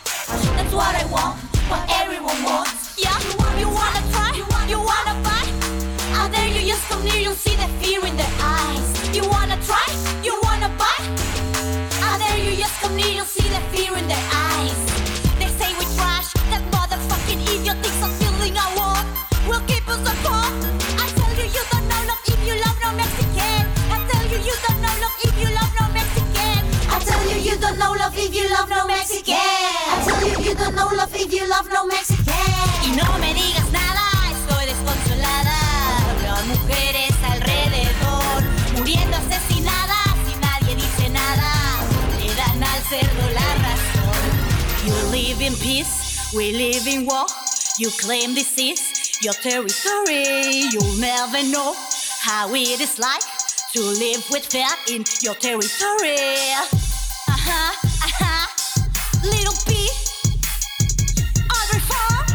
That's 0.56 0.72
what 0.72 0.96
I 0.96 1.04
want, 1.12 1.36
what 1.68 1.84
everyone 1.92 2.40
wants. 2.40 2.96
Yeah, 2.96 3.12
you, 3.20 3.36
want 3.36 3.52
you 3.60 3.68
wanna 3.68 4.00
try, 4.16 4.32
you, 4.32 4.48
want 4.48 4.64
you 4.72 4.80
wanna 4.80 5.12
fight? 5.20 5.52
How 6.16 6.24
there, 6.32 6.48
you 6.48 6.72
just 6.72 6.88
come 6.88 7.04
near, 7.04 7.20
you'll 7.20 7.36
see 7.36 7.52
the 7.52 7.68
fear 7.84 8.00
in 8.00 8.16
their 8.16 8.32
eyes. 8.40 8.88
You 9.12 9.28
wanna 9.28 9.60
try, 9.60 9.84
you 10.24 10.32
just 12.66 12.80
come 12.82 12.96
near, 12.96 13.06
you'll 13.06 13.24
see 13.24 13.46
the 13.48 13.62
fear 13.70 13.92
in 13.96 14.06
their 14.08 14.26
eyes. 14.34 14.80
They 15.38 15.50
say 15.58 15.70
we 15.78 15.86
trash, 15.94 16.32
that 16.50 16.62
motherfucking 16.74 17.40
idiot 17.46 17.78
thinks 17.82 18.02
I'm 18.02 18.10
feeling 18.18 18.54
I 18.58 18.66
want. 18.74 19.06
Will 19.46 19.62
keep 19.70 19.86
us 19.86 20.02
apart. 20.02 20.58
I 20.98 21.06
tell 21.14 21.32
you 21.38 21.46
you 21.46 21.62
don't 21.70 21.86
know 21.86 22.02
love 22.10 22.24
if 22.26 22.40
you 22.42 22.54
love 22.64 22.78
no 22.82 22.90
Mexican. 22.98 23.62
I 23.94 23.98
tell 24.10 24.24
you 24.32 24.38
you 24.48 24.56
don't 24.66 24.80
know 24.82 24.94
love 24.98 25.18
if 25.26 25.34
you 25.42 25.48
love 25.58 25.72
no 25.78 25.86
Mexican. 25.94 26.58
I 26.90 26.96
tell 27.06 27.22
you 27.30 27.38
you 27.46 27.54
don't 27.62 27.78
know 27.78 27.92
love 28.02 28.18
if 28.18 28.34
you 28.34 28.46
love 28.50 28.68
no 28.68 28.82
Mexican. 28.90 29.38
I 29.94 29.96
tell 30.06 30.22
you 30.26 30.36
you 30.42 30.54
don't 30.58 30.74
know 30.74 30.90
love 30.98 31.14
if 31.14 31.30
you 31.32 31.44
love 31.48 31.68
no 31.70 31.86
Mexican. 31.86 32.26
In 45.46 45.54
peace, 45.56 46.34
we 46.34 46.52
live 46.52 46.86
in 46.88 47.06
war. 47.06 47.24
You 47.78 47.88
claim 48.02 48.34
this 48.34 48.58
is 48.58 49.22
your 49.22 49.34
territory. 49.34 50.66
You'll 50.72 50.98
never 50.98 51.40
know 51.54 51.74
how 52.20 52.52
it 52.52 52.80
is 52.80 52.98
like 52.98 53.22
to 53.72 53.80
live 53.80 54.26
with 54.30 54.44
fear 54.44 54.66
in 54.90 55.04
your 55.22 55.36
territory. 55.36 56.18
Uh-huh, 57.30 57.72
uh-huh. 58.06 58.46
Little 59.22 59.54
P. 59.66 59.86
Audrey 61.54 61.82
Farm. 61.90 62.26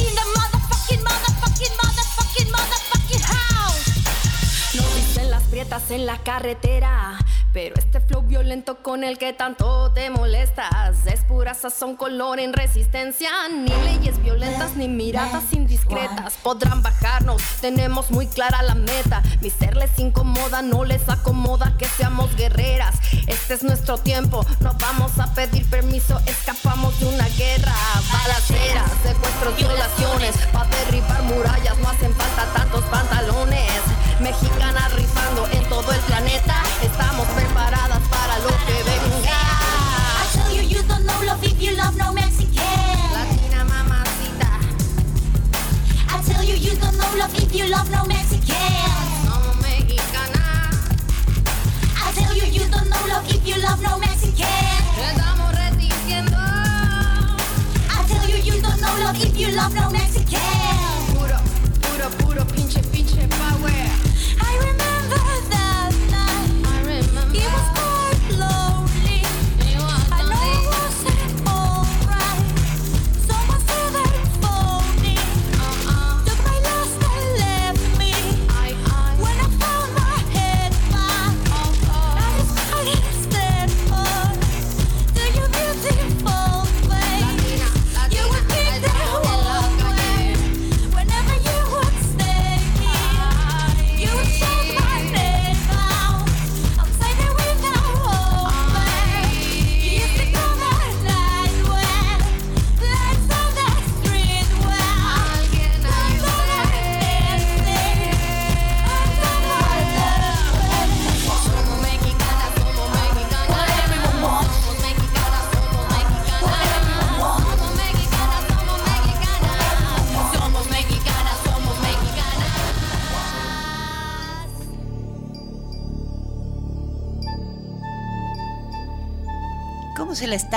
In 0.00 0.10
the 0.18 0.26
motherfucking, 0.36 1.02
motherfucking, 1.04 1.74
motherfucking, 1.82 2.48
motherfucking 2.56 3.24
house. 3.28 4.74
Nos 4.74 4.94
dicen 4.94 5.30
las 5.30 5.42
prietas 5.44 5.90
en 5.90 6.06
la 6.06 6.16
carretera. 6.18 7.18
Pero 7.60 7.74
este 7.76 7.98
flow 7.98 8.22
violento 8.22 8.84
con 8.84 9.02
el 9.02 9.18
que 9.18 9.32
tanto 9.32 9.90
te 9.90 10.10
molestas 10.10 11.04
es 11.06 11.24
pura 11.24 11.54
sazón, 11.54 11.96
color 11.96 12.38
en 12.38 12.52
resistencia. 12.52 13.30
Ni 13.48 13.72
leyes 13.82 14.22
violentas 14.22 14.76
ni 14.76 14.86
miradas 14.86 15.52
indiscretas 15.52 16.34
podrán 16.40 16.84
bajarnos. 16.84 17.42
Tenemos 17.60 18.12
muy 18.12 18.28
clara 18.28 18.62
la 18.62 18.76
meta. 18.76 19.24
Mi 19.42 19.50
ser 19.50 19.76
les 19.76 19.98
incomoda, 19.98 20.62
no 20.62 20.84
les 20.84 21.08
acomoda 21.08 21.74
que 21.76 21.86
seamos 21.88 22.32
guerreras. 22.36 22.94
Este 23.26 23.54
es 23.54 23.64
nuestro 23.64 23.98
tiempo, 23.98 24.46
no 24.60 24.72
vamos 24.74 25.18
a 25.18 25.34
pedir 25.34 25.68
permiso. 25.68 26.16
Escapamos 26.26 27.00
de 27.00 27.06
una 27.06 27.26
guerra, 27.30 27.74
balaceras, 28.12 28.88
secuestros, 29.02 29.56
violaciones. 29.56 30.36
Para 30.52 30.70
derribar 30.70 31.24
murallas 31.24 31.76
no 31.78 31.88
hacen 31.88 32.14
falta 32.14 32.52
tantos 32.54 32.84
pantalones. 32.84 33.87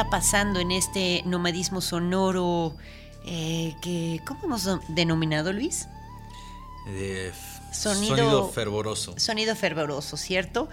Está 0.02 0.10
pasando 0.10 0.60
en 0.60 0.72
este 0.72 1.22
nomadismo 1.26 1.80
sonoro 1.80 2.76
eh, 3.24 3.76
que, 3.84 4.20
¿cómo 4.26 4.46
hemos 4.46 4.64
do- 4.64 4.80
denominado, 4.88 5.54
Luis? 5.54 5.88
Sonido- 7.72 8.16
sonido 8.18 8.50
fervoroso. 8.50 9.14
Sonido 9.18 9.56
fervoroso, 9.56 10.18
¿cierto? 10.18 10.70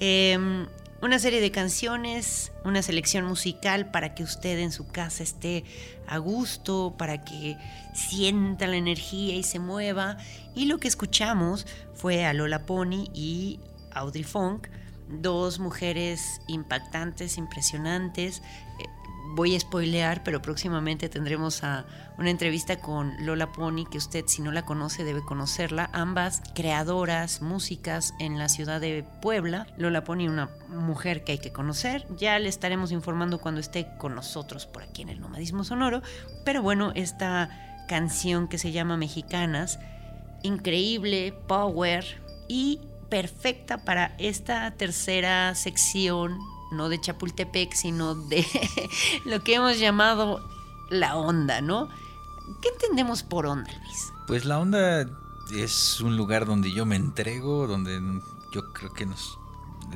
Eh, 0.00 0.66
una 1.02 1.18
serie 1.18 1.42
de 1.42 1.50
canciones, 1.50 2.52
una 2.64 2.80
selección 2.80 3.26
musical 3.26 3.90
para 3.90 4.14
que 4.14 4.22
usted 4.22 4.58
en 4.60 4.72
su 4.72 4.86
casa 4.86 5.22
esté 5.22 5.64
a 6.06 6.16
gusto, 6.16 6.94
para 6.96 7.22
que 7.22 7.58
sienta 7.92 8.66
la 8.66 8.76
energía 8.76 9.34
y 9.36 9.42
se 9.42 9.58
mueva. 9.58 10.16
Y 10.54 10.64
lo 10.64 10.78
que 10.78 10.88
escuchamos 10.88 11.66
fue 11.94 12.24
a 12.24 12.32
Lola 12.32 12.64
Pony 12.64 13.10
y 13.12 13.60
Audrey 13.92 14.24
Funk, 14.24 14.68
dos 15.08 15.58
mujeres 15.58 16.40
impactantes, 16.46 17.38
impresionantes. 17.38 18.42
Eh, 18.80 18.86
voy 19.34 19.56
a 19.56 19.60
spoilear, 19.60 20.22
pero 20.22 20.40
próximamente 20.40 21.08
tendremos 21.08 21.62
una 22.18 22.30
entrevista 22.30 22.80
con 22.80 23.14
Lola 23.24 23.50
Pony, 23.52 23.86
que 23.90 23.98
usted 23.98 24.24
si 24.26 24.42
no 24.42 24.52
la 24.52 24.64
conoce 24.64 25.04
debe 25.04 25.22
conocerla. 25.22 25.90
Ambas 25.92 26.42
creadoras, 26.54 27.42
músicas 27.42 28.14
en 28.20 28.38
la 28.38 28.48
ciudad 28.48 28.80
de 28.80 29.04
Puebla. 29.22 29.66
Lola 29.76 30.04
Pony, 30.04 30.28
una 30.28 30.50
mujer 30.68 31.24
que 31.24 31.32
hay 31.32 31.38
que 31.38 31.52
conocer. 31.52 32.06
Ya 32.16 32.38
le 32.38 32.48
estaremos 32.48 32.92
informando 32.92 33.40
cuando 33.40 33.60
esté 33.60 33.88
con 33.98 34.14
nosotros 34.14 34.66
por 34.66 34.82
aquí 34.82 35.02
en 35.02 35.08
el 35.08 35.20
Nomadismo 35.20 35.64
Sonoro. 35.64 36.02
Pero 36.44 36.62
bueno, 36.62 36.92
esta 36.94 37.50
canción 37.88 38.48
que 38.48 38.58
se 38.58 38.72
llama 38.72 38.96
Mexicanas, 38.96 39.78
increíble, 40.42 41.34
power 41.48 42.04
y 42.48 42.80
perfecta 43.08 43.84
para 43.84 44.14
esta 44.18 44.70
tercera 44.72 45.54
sección, 45.54 46.38
no 46.72 46.88
de 46.88 47.00
Chapultepec, 47.00 47.72
sino 47.74 48.14
de 48.14 48.46
lo 49.24 49.42
que 49.42 49.54
hemos 49.54 49.78
llamado 49.78 50.40
la 50.90 51.16
onda, 51.16 51.60
¿no? 51.60 51.88
¿Qué 52.60 52.68
entendemos 52.68 53.22
por 53.22 53.46
onda, 53.46 53.70
Luis? 53.72 54.12
Pues 54.26 54.44
la 54.44 54.58
onda 54.58 55.06
es 55.52 56.00
un 56.00 56.16
lugar 56.16 56.46
donde 56.46 56.72
yo 56.72 56.86
me 56.86 56.96
entrego, 56.96 57.66
donde 57.66 58.00
yo 58.52 58.72
creo 58.72 58.92
que 58.92 59.06
nos, 59.06 59.38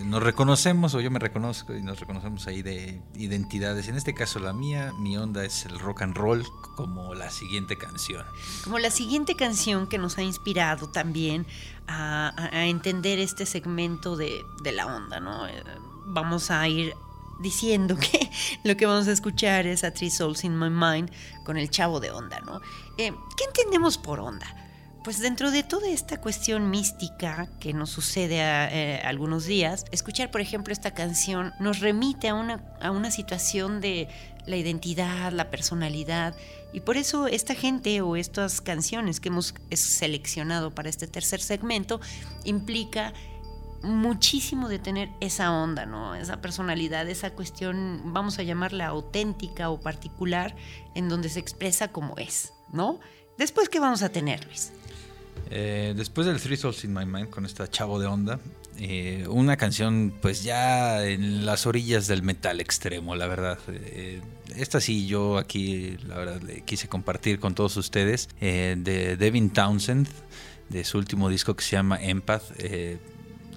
nos 0.04 0.22
reconocemos, 0.22 0.94
o 0.94 1.00
yo 1.00 1.10
me 1.10 1.18
reconozco 1.18 1.74
y 1.74 1.82
nos 1.82 2.00
reconocemos 2.00 2.46
ahí 2.46 2.62
de 2.62 3.02
identidades. 3.14 3.88
En 3.88 3.96
este 3.96 4.14
caso 4.14 4.38
la 4.38 4.52
mía, 4.52 4.92
mi 4.98 5.16
onda 5.16 5.44
es 5.44 5.66
el 5.66 5.78
rock 5.78 6.02
and 6.02 6.16
roll, 6.16 6.44
como 6.76 7.14
la 7.14 7.30
siguiente 7.30 7.76
canción. 7.76 8.24
Como 8.64 8.78
la 8.78 8.90
siguiente 8.90 9.34
canción 9.34 9.86
que 9.86 9.98
nos 9.98 10.18
ha 10.18 10.22
inspirado 10.22 10.88
también 10.88 11.46
a, 11.88 12.66
entender 12.66 13.18
este 13.18 13.46
segmento 13.46 14.16
de, 14.16 14.44
de 14.62 14.72
la 14.72 14.86
onda, 14.86 15.20
¿no? 15.20 15.46
Eh, 15.46 15.62
Vamos 16.10 16.50
a 16.50 16.66
ir 16.66 16.94
diciendo 17.40 17.96
que 18.00 18.30
lo 18.64 18.76
que 18.76 18.86
vamos 18.86 19.08
a 19.08 19.12
escuchar 19.12 19.66
es 19.66 19.84
a 19.84 19.92
Three 19.92 20.10
Souls 20.10 20.44
in 20.44 20.58
My 20.58 20.70
Mind 20.70 21.10
con 21.44 21.56
el 21.56 21.70
chavo 21.70 22.00
de 22.00 22.10
onda, 22.10 22.40
¿no? 22.40 22.60
Eh, 22.96 23.12
¿Qué 23.36 23.44
entendemos 23.44 23.98
por 23.98 24.20
onda? 24.20 24.46
Pues 25.04 25.20
dentro 25.20 25.50
de 25.50 25.62
toda 25.62 25.88
esta 25.88 26.20
cuestión 26.20 26.70
mística 26.70 27.48
que 27.60 27.72
nos 27.72 27.90
sucede 27.90 28.42
a, 28.42 28.68
eh, 28.70 29.00
algunos 29.04 29.46
días, 29.46 29.84
escuchar, 29.90 30.30
por 30.30 30.40
ejemplo, 30.40 30.72
esta 30.72 30.90
canción 30.92 31.54
nos 31.60 31.80
remite 31.80 32.28
a 32.28 32.34
una, 32.34 32.62
a 32.82 32.90
una 32.90 33.10
situación 33.10 33.80
de 33.80 34.08
la 34.48 34.56
identidad, 34.56 35.32
la 35.32 35.50
personalidad, 35.50 36.34
y 36.72 36.80
por 36.80 36.96
eso 36.96 37.26
esta 37.26 37.54
gente 37.54 38.00
o 38.00 38.16
estas 38.16 38.60
canciones 38.60 39.20
que 39.20 39.28
hemos 39.28 39.54
seleccionado 39.72 40.74
para 40.74 40.88
este 40.88 41.06
tercer 41.06 41.40
segmento 41.40 42.00
implica 42.44 43.14
muchísimo 43.82 44.68
de 44.68 44.78
tener 44.78 45.10
esa 45.20 45.52
onda, 45.52 45.86
¿no? 45.86 46.14
Esa 46.14 46.40
personalidad, 46.40 47.08
esa 47.08 47.30
cuestión, 47.30 48.12
vamos 48.12 48.38
a 48.38 48.42
llamarla 48.42 48.86
auténtica 48.88 49.70
o 49.70 49.80
particular, 49.80 50.56
en 50.94 51.08
donde 51.08 51.28
se 51.28 51.38
expresa 51.38 51.88
como 51.88 52.16
es, 52.18 52.52
¿no? 52.72 52.98
Después, 53.38 53.68
¿qué 53.68 53.78
vamos 53.78 54.02
a 54.02 54.08
tener, 54.08 54.44
Luis? 54.46 54.72
Eh, 55.50 55.94
después 55.96 56.26
del 56.26 56.40
Three 56.40 56.56
Souls 56.56 56.84
in 56.84 56.92
My 56.92 57.06
Mind 57.06 57.30
con 57.30 57.46
esta 57.46 57.70
chavo 57.70 58.00
de 58.00 58.06
onda, 58.06 58.40
eh, 58.80 59.24
una 59.28 59.56
canción 59.56 60.12
pues 60.20 60.42
ya 60.42 61.04
en 61.04 61.46
las 61.46 61.66
orillas 61.66 62.06
del 62.06 62.22
metal 62.22 62.60
extremo, 62.60 63.16
la 63.16 63.26
verdad. 63.26 63.58
Eh, 63.68 64.20
esta 64.56 64.80
sí 64.80 65.06
yo 65.06 65.38
aquí 65.38 65.96
la 66.06 66.16
verdad 66.16 66.42
le 66.42 66.62
quise 66.62 66.88
compartir 66.88 67.38
con 67.40 67.54
todos 67.54 67.76
ustedes 67.76 68.28
eh, 68.40 68.74
de 68.78 69.16
Devin 69.16 69.50
Townsend, 69.50 70.08
de 70.68 70.84
su 70.84 70.98
último 70.98 71.28
disco 71.28 71.54
que 71.56 71.64
se 71.64 71.72
llama 71.76 72.02
Empath. 72.02 72.44
Eh, 72.58 72.98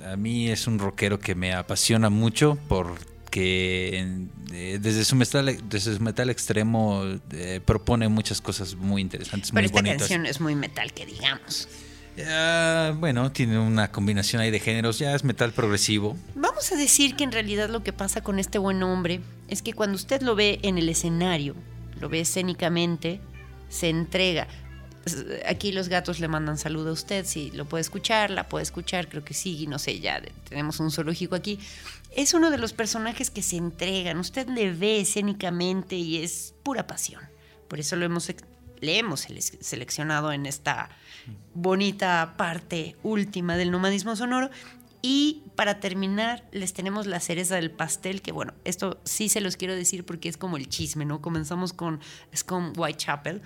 a 0.05 0.15
mí 0.15 0.49
es 0.49 0.65
un 0.67 0.79
rockero 0.79 1.19
que 1.19 1.35
me 1.35 1.53
apasiona 1.53 2.09
mucho 2.09 2.57
porque 2.67 3.97
en- 3.99 4.31
eh, 4.53 4.79
desde 4.81 5.05
su 5.05 5.15
metal, 5.15 5.57
desde 5.69 5.95
su 5.95 6.01
metal 6.03 6.29
extremo 6.29 7.03
eh, 7.31 7.61
propone 7.65 8.07
muchas 8.09 8.41
cosas 8.41 8.75
muy 8.75 9.01
interesantes, 9.01 9.51
Pero 9.51 9.61
muy 9.61 9.65
esta 9.67 9.77
bonitas. 9.77 9.99
canción 9.99 10.25
es 10.25 10.41
muy 10.41 10.55
metal, 10.55 10.91
que 10.93 11.05
digamos. 11.05 11.67
Ah, 12.27 12.93
bueno, 12.97 13.31
tiene 13.31 13.57
una 13.57 13.91
combinación 13.91 14.41
ahí 14.41 14.51
de 14.51 14.59
géneros, 14.59 14.99
ya 14.99 15.15
es 15.15 15.23
metal 15.23 15.53
progresivo. 15.53 16.17
Vamos 16.35 16.71
a 16.71 16.75
decir 16.75 17.15
que 17.15 17.23
en 17.23 17.31
realidad 17.31 17.69
lo 17.69 17.83
que 17.83 17.93
pasa 17.93 18.21
con 18.21 18.37
este 18.37 18.57
buen 18.57 18.83
hombre 18.83 19.21
es 19.47 19.61
que 19.61 19.73
cuando 19.73 19.95
usted 19.95 20.21
lo 20.21 20.35
ve 20.35 20.59
en 20.63 20.77
el 20.77 20.89
escenario, 20.89 21.55
lo 21.99 22.09
ve 22.09 22.19
escénicamente, 22.19 23.21
se 23.69 23.89
entrega. 23.89 24.47
Aquí 25.47 25.71
los 25.71 25.87
gatos 25.89 26.19
le 26.19 26.27
mandan 26.27 26.57
saludo 26.59 26.89
a 26.89 26.93
usted, 26.93 27.25
si 27.25 27.49
lo 27.51 27.65
puede 27.65 27.81
escuchar, 27.81 28.29
la 28.29 28.47
puede 28.47 28.63
escuchar, 28.63 29.07
creo 29.07 29.23
que 29.23 29.33
sí, 29.33 29.65
no 29.67 29.79
sé, 29.79 29.99
ya 29.99 30.21
tenemos 30.47 30.79
un 30.79 30.91
zoológico 30.91 31.33
aquí. 31.33 31.59
Es 32.15 32.33
uno 32.35 32.51
de 32.51 32.57
los 32.59 32.73
personajes 32.73 33.31
que 33.31 33.41
se 33.41 33.55
entregan, 33.55 34.17
usted 34.19 34.47
le 34.49 34.71
ve 34.73 34.99
escénicamente 34.99 35.95
y 35.95 36.17
es 36.21 36.53
pura 36.61 36.85
pasión. 36.85 37.21
Por 37.67 37.79
eso 37.79 37.95
lo 37.95 38.05
hemos, 38.05 38.29
le 38.81 38.97
hemos 38.99 39.27
sele- 39.27 39.41
seleccionado 39.61 40.31
en 40.33 40.45
esta 40.45 40.89
bonita 41.53 42.35
parte 42.37 42.95
última 43.03 43.57
del 43.57 43.71
nomadismo 43.71 44.15
sonoro. 44.15 44.49
Y 45.01 45.43
para 45.55 45.79
terminar, 45.79 46.43
les 46.51 46.73
tenemos 46.73 47.07
la 47.07 47.19
cereza 47.19 47.55
del 47.55 47.71
pastel, 47.71 48.21
que 48.21 48.31
bueno, 48.31 48.53
esto 48.65 48.99
sí 49.03 49.29
se 49.29 49.41
los 49.41 49.57
quiero 49.57 49.75
decir 49.75 50.05
porque 50.05 50.29
es 50.29 50.37
como 50.37 50.57
el 50.57 50.69
chisme, 50.69 51.05
¿no? 51.05 51.21
Comenzamos 51.21 51.73
con 51.73 51.99
Scum 52.35 52.73
Whitechapel, 52.77 53.41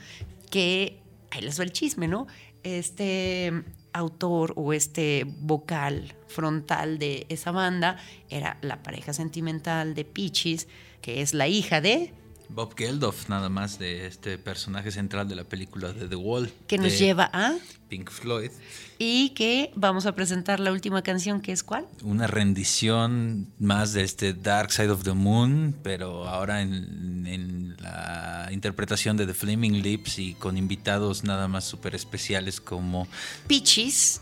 que 0.50 1.00
ahí 1.32 1.42
les 1.42 1.58
va 1.58 1.64
el 1.64 1.72
chisme, 1.72 2.08
¿no? 2.10 2.28
Este 2.64 3.64
autor 3.94 4.54
o 4.58 4.74
este 4.74 5.26
vocal 5.26 6.14
frontal 6.28 7.00
de 7.00 7.26
esa 7.30 7.52
banda 7.52 7.98
era 8.30 8.58
la 8.62 8.84
pareja 8.84 9.14
sentimental 9.14 9.96
de 9.96 10.04
Peaches, 10.04 10.68
que 11.02 11.22
es 11.22 11.34
la 11.34 11.48
hija 11.48 11.80
de 11.80 12.14
Bob 12.50 12.76
Geldof, 12.76 13.30
nada 13.30 13.50
más 13.50 13.80
de 13.80 14.08
este 14.08 14.38
personaje 14.38 14.91
central 14.91 15.28
de 15.28 15.36
la 15.36 15.43
película 15.43 15.91
de 15.93 16.08
The 16.08 16.16
Wall. 16.16 16.52
que 16.68 16.78
nos 16.78 16.98
lleva 16.98 17.30
a 17.34 17.56
Pink 17.89 18.10
Floyd. 18.10 18.52
y 18.98 19.30
que 19.30 19.72
vamos 19.76 20.06
a 20.06 20.16
presentar 20.16 20.60
la 20.60 20.72
última 20.72 21.02
canción 21.02 21.41
que 21.41 21.52
es 21.52 21.64
¿cuál? 21.64 21.86
Una 22.02 22.28
rendición 22.28 23.48
más 23.60 23.93
de 23.93 24.04
este 24.04 24.34
Dark 24.34 24.72
Side 24.72 24.89
of 24.89 25.04
the 25.04 25.14
Moon, 25.14 25.76
pero 25.84 26.28
ahora 26.28 26.62
en, 26.62 27.26
en 27.28 27.76
la 27.80 28.50
interpretación 28.52 29.18
de 29.18 29.26
The 29.28 29.34
Flaming 29.34 29.82
Lips 29.82 30.20
y 30.20 30.34
con 30.34 30.58
invitados 30.58 31.24
nada 31.24 31.48
más 31.48 31.66
súper 31.66 31.96
especiales 31.96 32.62
como 32.62 33.08
Peaches, 33.48 34.22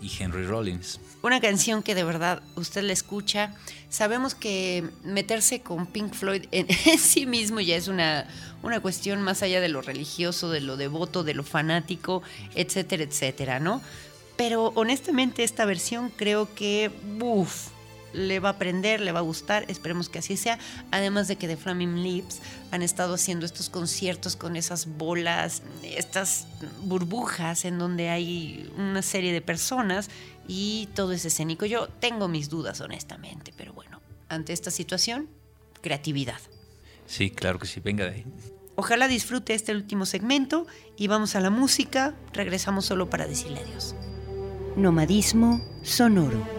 y 0.00 0.10
Henry 0.18 0.46
Rollins. 0.46 1.00
Una 1.22 1.40
canción 1.40 1.82
que 1.82 1.94
de 1.94 2.04
verdad 2.04 2.42
usted 2.56 2.82
la 2.82 2.92
escucha. 2.92 3.54
Sabemos 3.88 4.34
que 4.34 4.84
meterse 5.04 5.60
con 5.60 5.86
Pink 5.86 6.14
Floyd 6.14 6.44
en, 6.52 6.68
sí 6.98 7.26
mismo 7.26 7.60
ya 7.60 7.76
es 7.76 7.88
una, 7.88 8.26
una 8.62 8.80
cuestión 8.80 9.22
más 9.22 9.42
allá 9.42 9.60
de 9.60 9.68
lo 9.68 9.82
religioso, 9.82 10.50
de 10.50 10.60
lo 10.60 10.76
devoto, 10.76 11.24
de 11.24 11.34
lo 11.34 11.44
fanático, 11.44 12.22
etcétera, 12.54 13.04
etcétera, 13.04 13.60
¿no? 13.60 13.82
Pero 14.36 14.72
honestamente 14.76 15.42
esta 15.42 15.64
versión 15.64 16.10
creo 16.10 16.54
que, 16.54 16.92
uff, 17.20 17.68
le 18.12 18.40
va 18.40 18.50
a 18.50 18.52
aprender, 18.52 19.00
le 19.00 19.12
va 19.12 19.20
a 19.20 19.22
gustar, 19.22 19.64
esperemos 19.68 20.08
que 20.08 20.18
así 20.18 20.36
sea. 20.36 20.58
Además 20.90 21.28
de 21.28 21.36
que 21.36 21.46
The 21.46 21.56
Flaming 21.56 22.02
Lips 22.02 22.40
han 22.70 22.82
estado 22.82 23.14
haciendo 23.14 23.46
estos 23.46 23.70
conciertos 23.70 24.36
con 24.36 24.56
esas 24.56 24.86
bolas, 24.86 25.62
estas 25.82 26.46
burbujas 26.82 27.64
en 27.64 27.78
donde 27.78 28.08
hay 28.10 28.70
una 28.76 29.02
serie 29.02 29.32
de 29.32 29.40
personas 29.40 30.10
y 30.46 30.88
todo 30.94 31.12
es 31.12 31.24
escénico. 31.24 31.66
Yo 31.66 31.88
tengo 31.88 32.28
mis 32.28 32.48
dudas, 32.48 32.80
honestamente, 32.80 33.52
pero 33.56 33.72
bueno, 33.72 34.00
ante 34.28 34.52
esta 34.52 34.70
situación, 34.70 35.28
creatividad. 35.80 36.40
Sí, 37.06 37.30
claro 37.30 37.58
que 37.58 37.66
sí, 37.66 37.80
venga 37.80 38.04
de 38.04 38.10
ahí. 38.10 38.24
Ojalá 38.76 39.08
disfrute 39.08 39.54
este 39.54 39.72
último 39.72 40.06
segmento 40.06 40.66
y 40.96 41.08
vamos 41.08 41.34
a 41.34 41.40
la 41.40 41.50
música. 41.50 42.14
Regresamos 42.32 42.86
solo 42.86 43.10
para 43.10 43.26
decirle 43.26 43.60
adiós. 43.60 43.94
Nomadismo 44.76 45.60
sonoro. 45.82 46.57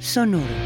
Sonoro. 0.00 0.63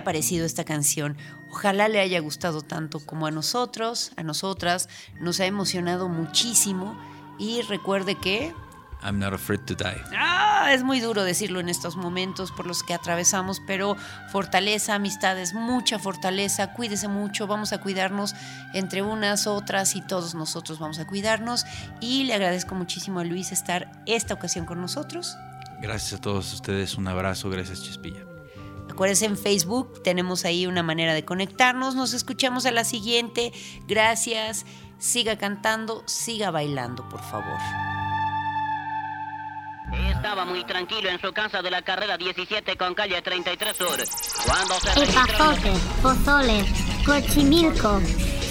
Ha 0.00 0.04
parecido 0.04 0.44
esta 0.44 0.64
canción? 0.64 1.16
Ojalá 1.50 1.88
le 1.88 2.00
haya 2.00 2.20
gustado 2.20 2.62
tanto 2.62 3.00
como 3.00 3.26
a 3.26 3.30
nosotros, 3.30 4.12
a 4.16 4.22
nosotras. 4.22 4.88
Nos 5.20 5.40
ha 5.40 5.46
emocionado 5.46 6.08
muchísimo. 6.08 6.98
Y 7.38 7.62
recuerde 7.62 8.16
que 8.16 8.52
I'm 9.02 9.18
not 9.18 9.32
afraid 9.32 9.60
to 9.60 9.74
die. 9.74 10.00
Ah, 10.16 10.72
es 10.74 10.82
muy 10.82 11.00
duro 11.00 11.24
decirlo 11.24 11.60
en 11.60 11.68
estos 11.68 11.96
momentos 11.96 12.52
por 12.52 12.66
los 12.66 12.82
que 12.82 12.92
atravesamos, 12.92 13.60
pero 13.66 13.96
fortaleza, 14.30 14.94
amistades, 14.94 15.54
mucha 15.54 15.98
fortaleza, 15.98 16.74
cuídese 16.74 17.08
mucho, 17.08 17.46
vamos 17.46 17.72
a 17.72 17.78
cuidarnos 17.78 18.34
entre 18.74 19.02
unas, 19.02 19.46
otras 19.46 19.96
y 19.96 20.02
todos 20.02 20.34
nosotros 20.34 20.78
vamos 20.78 20.98
a 20.98 21.06
cuidarnos. 21.06 21.64
Y 22.00 22.24
le 22.24 22.34
agradezco 22.34 22.74
muchísimo 22.74 23.20
a 23.20 23.24
Luis 23.24 23.52
estar 23.52 23.90
esta 24.06 24.34
ocasión 24.34 24.66
con 24.66 24.80
nosotros. 24.80 25.36
Gracias 25.80 26.20
a 26.20 26.22
todos 26.22 26.52
ustedes, 26.52 26.96
un 26.96 27.08
abrazo, 27.08 27.48
gracias 27.48 27.82
Chispilla. 27.82 28.29
Acuérdense 28.90 29.26
en 29.26 29.36
Facebook, 29.36 30.02
tenemos 30.02 30.44
ahí 30.44 30.66
una 30.66 30.82
manera 30.82 31.14
de 31.14 31.24
conectarnos. 31.24 31.94
Nos 31.94 32.12
escuchamos 32.12 32.66
a 32.66 32.70
la 32.70 32.84
siguiente. 32.84 33.52
Gracias. 33.86 34.66
Siga 34.98 35.38
cantando, 35.38 36.02
siga 36.06 36.50
bailando, 36.50 37.08
por 37.08 37.22
favor. 37.22 37.58
Estaba 40.14 40.44
muy 40.44 40.64
tranquilo 40.64 41.08
en 41.08 41.20
su 41.20 41.32
casa 41.32 41.62
de 41.62 41.70
la 41.70 41.82
carrera 41.82 42.16
17 42.16 42.76
con 42.76 42.94
calle 42.94 43.22
33 43.22 43.76
Sur. 43.76 43.98
Cuando 44.46 44.74
se. 44.74 45.02
Epazote, 45.02 45.72
pozole, 46.02 46.64
cochimilco, 47.06 48.00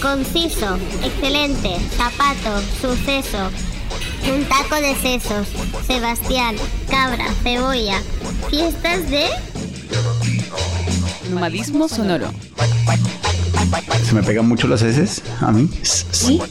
conciso, 0.02 0.76
excelente, 1.04 1.80
zapato, 1.96 2.62
suceso, 2.82 3.52
un 4.34 4.44
taco 4.46 4.76
de 4.76 4.96
sesos, 4.96 5.48
Sebastián, 5.86 6.56
cabra, 6.90 7.32
cebolla, 7.44 8.02
fiestas 8.50 9.10
de... 9.10 9.30
Nomadismo 11.30 11.88
sonoro. 11.88 12.32
¿Se 14.04 14.16
me 14.16 14.24
pegan 14.24 14.48
mucho 14.48 14.68
las 14.68 14.82
heces 14.82 15.22
a 15.42 15.52
mí? 15.52 15.70
¿Sí? 15.84 16.42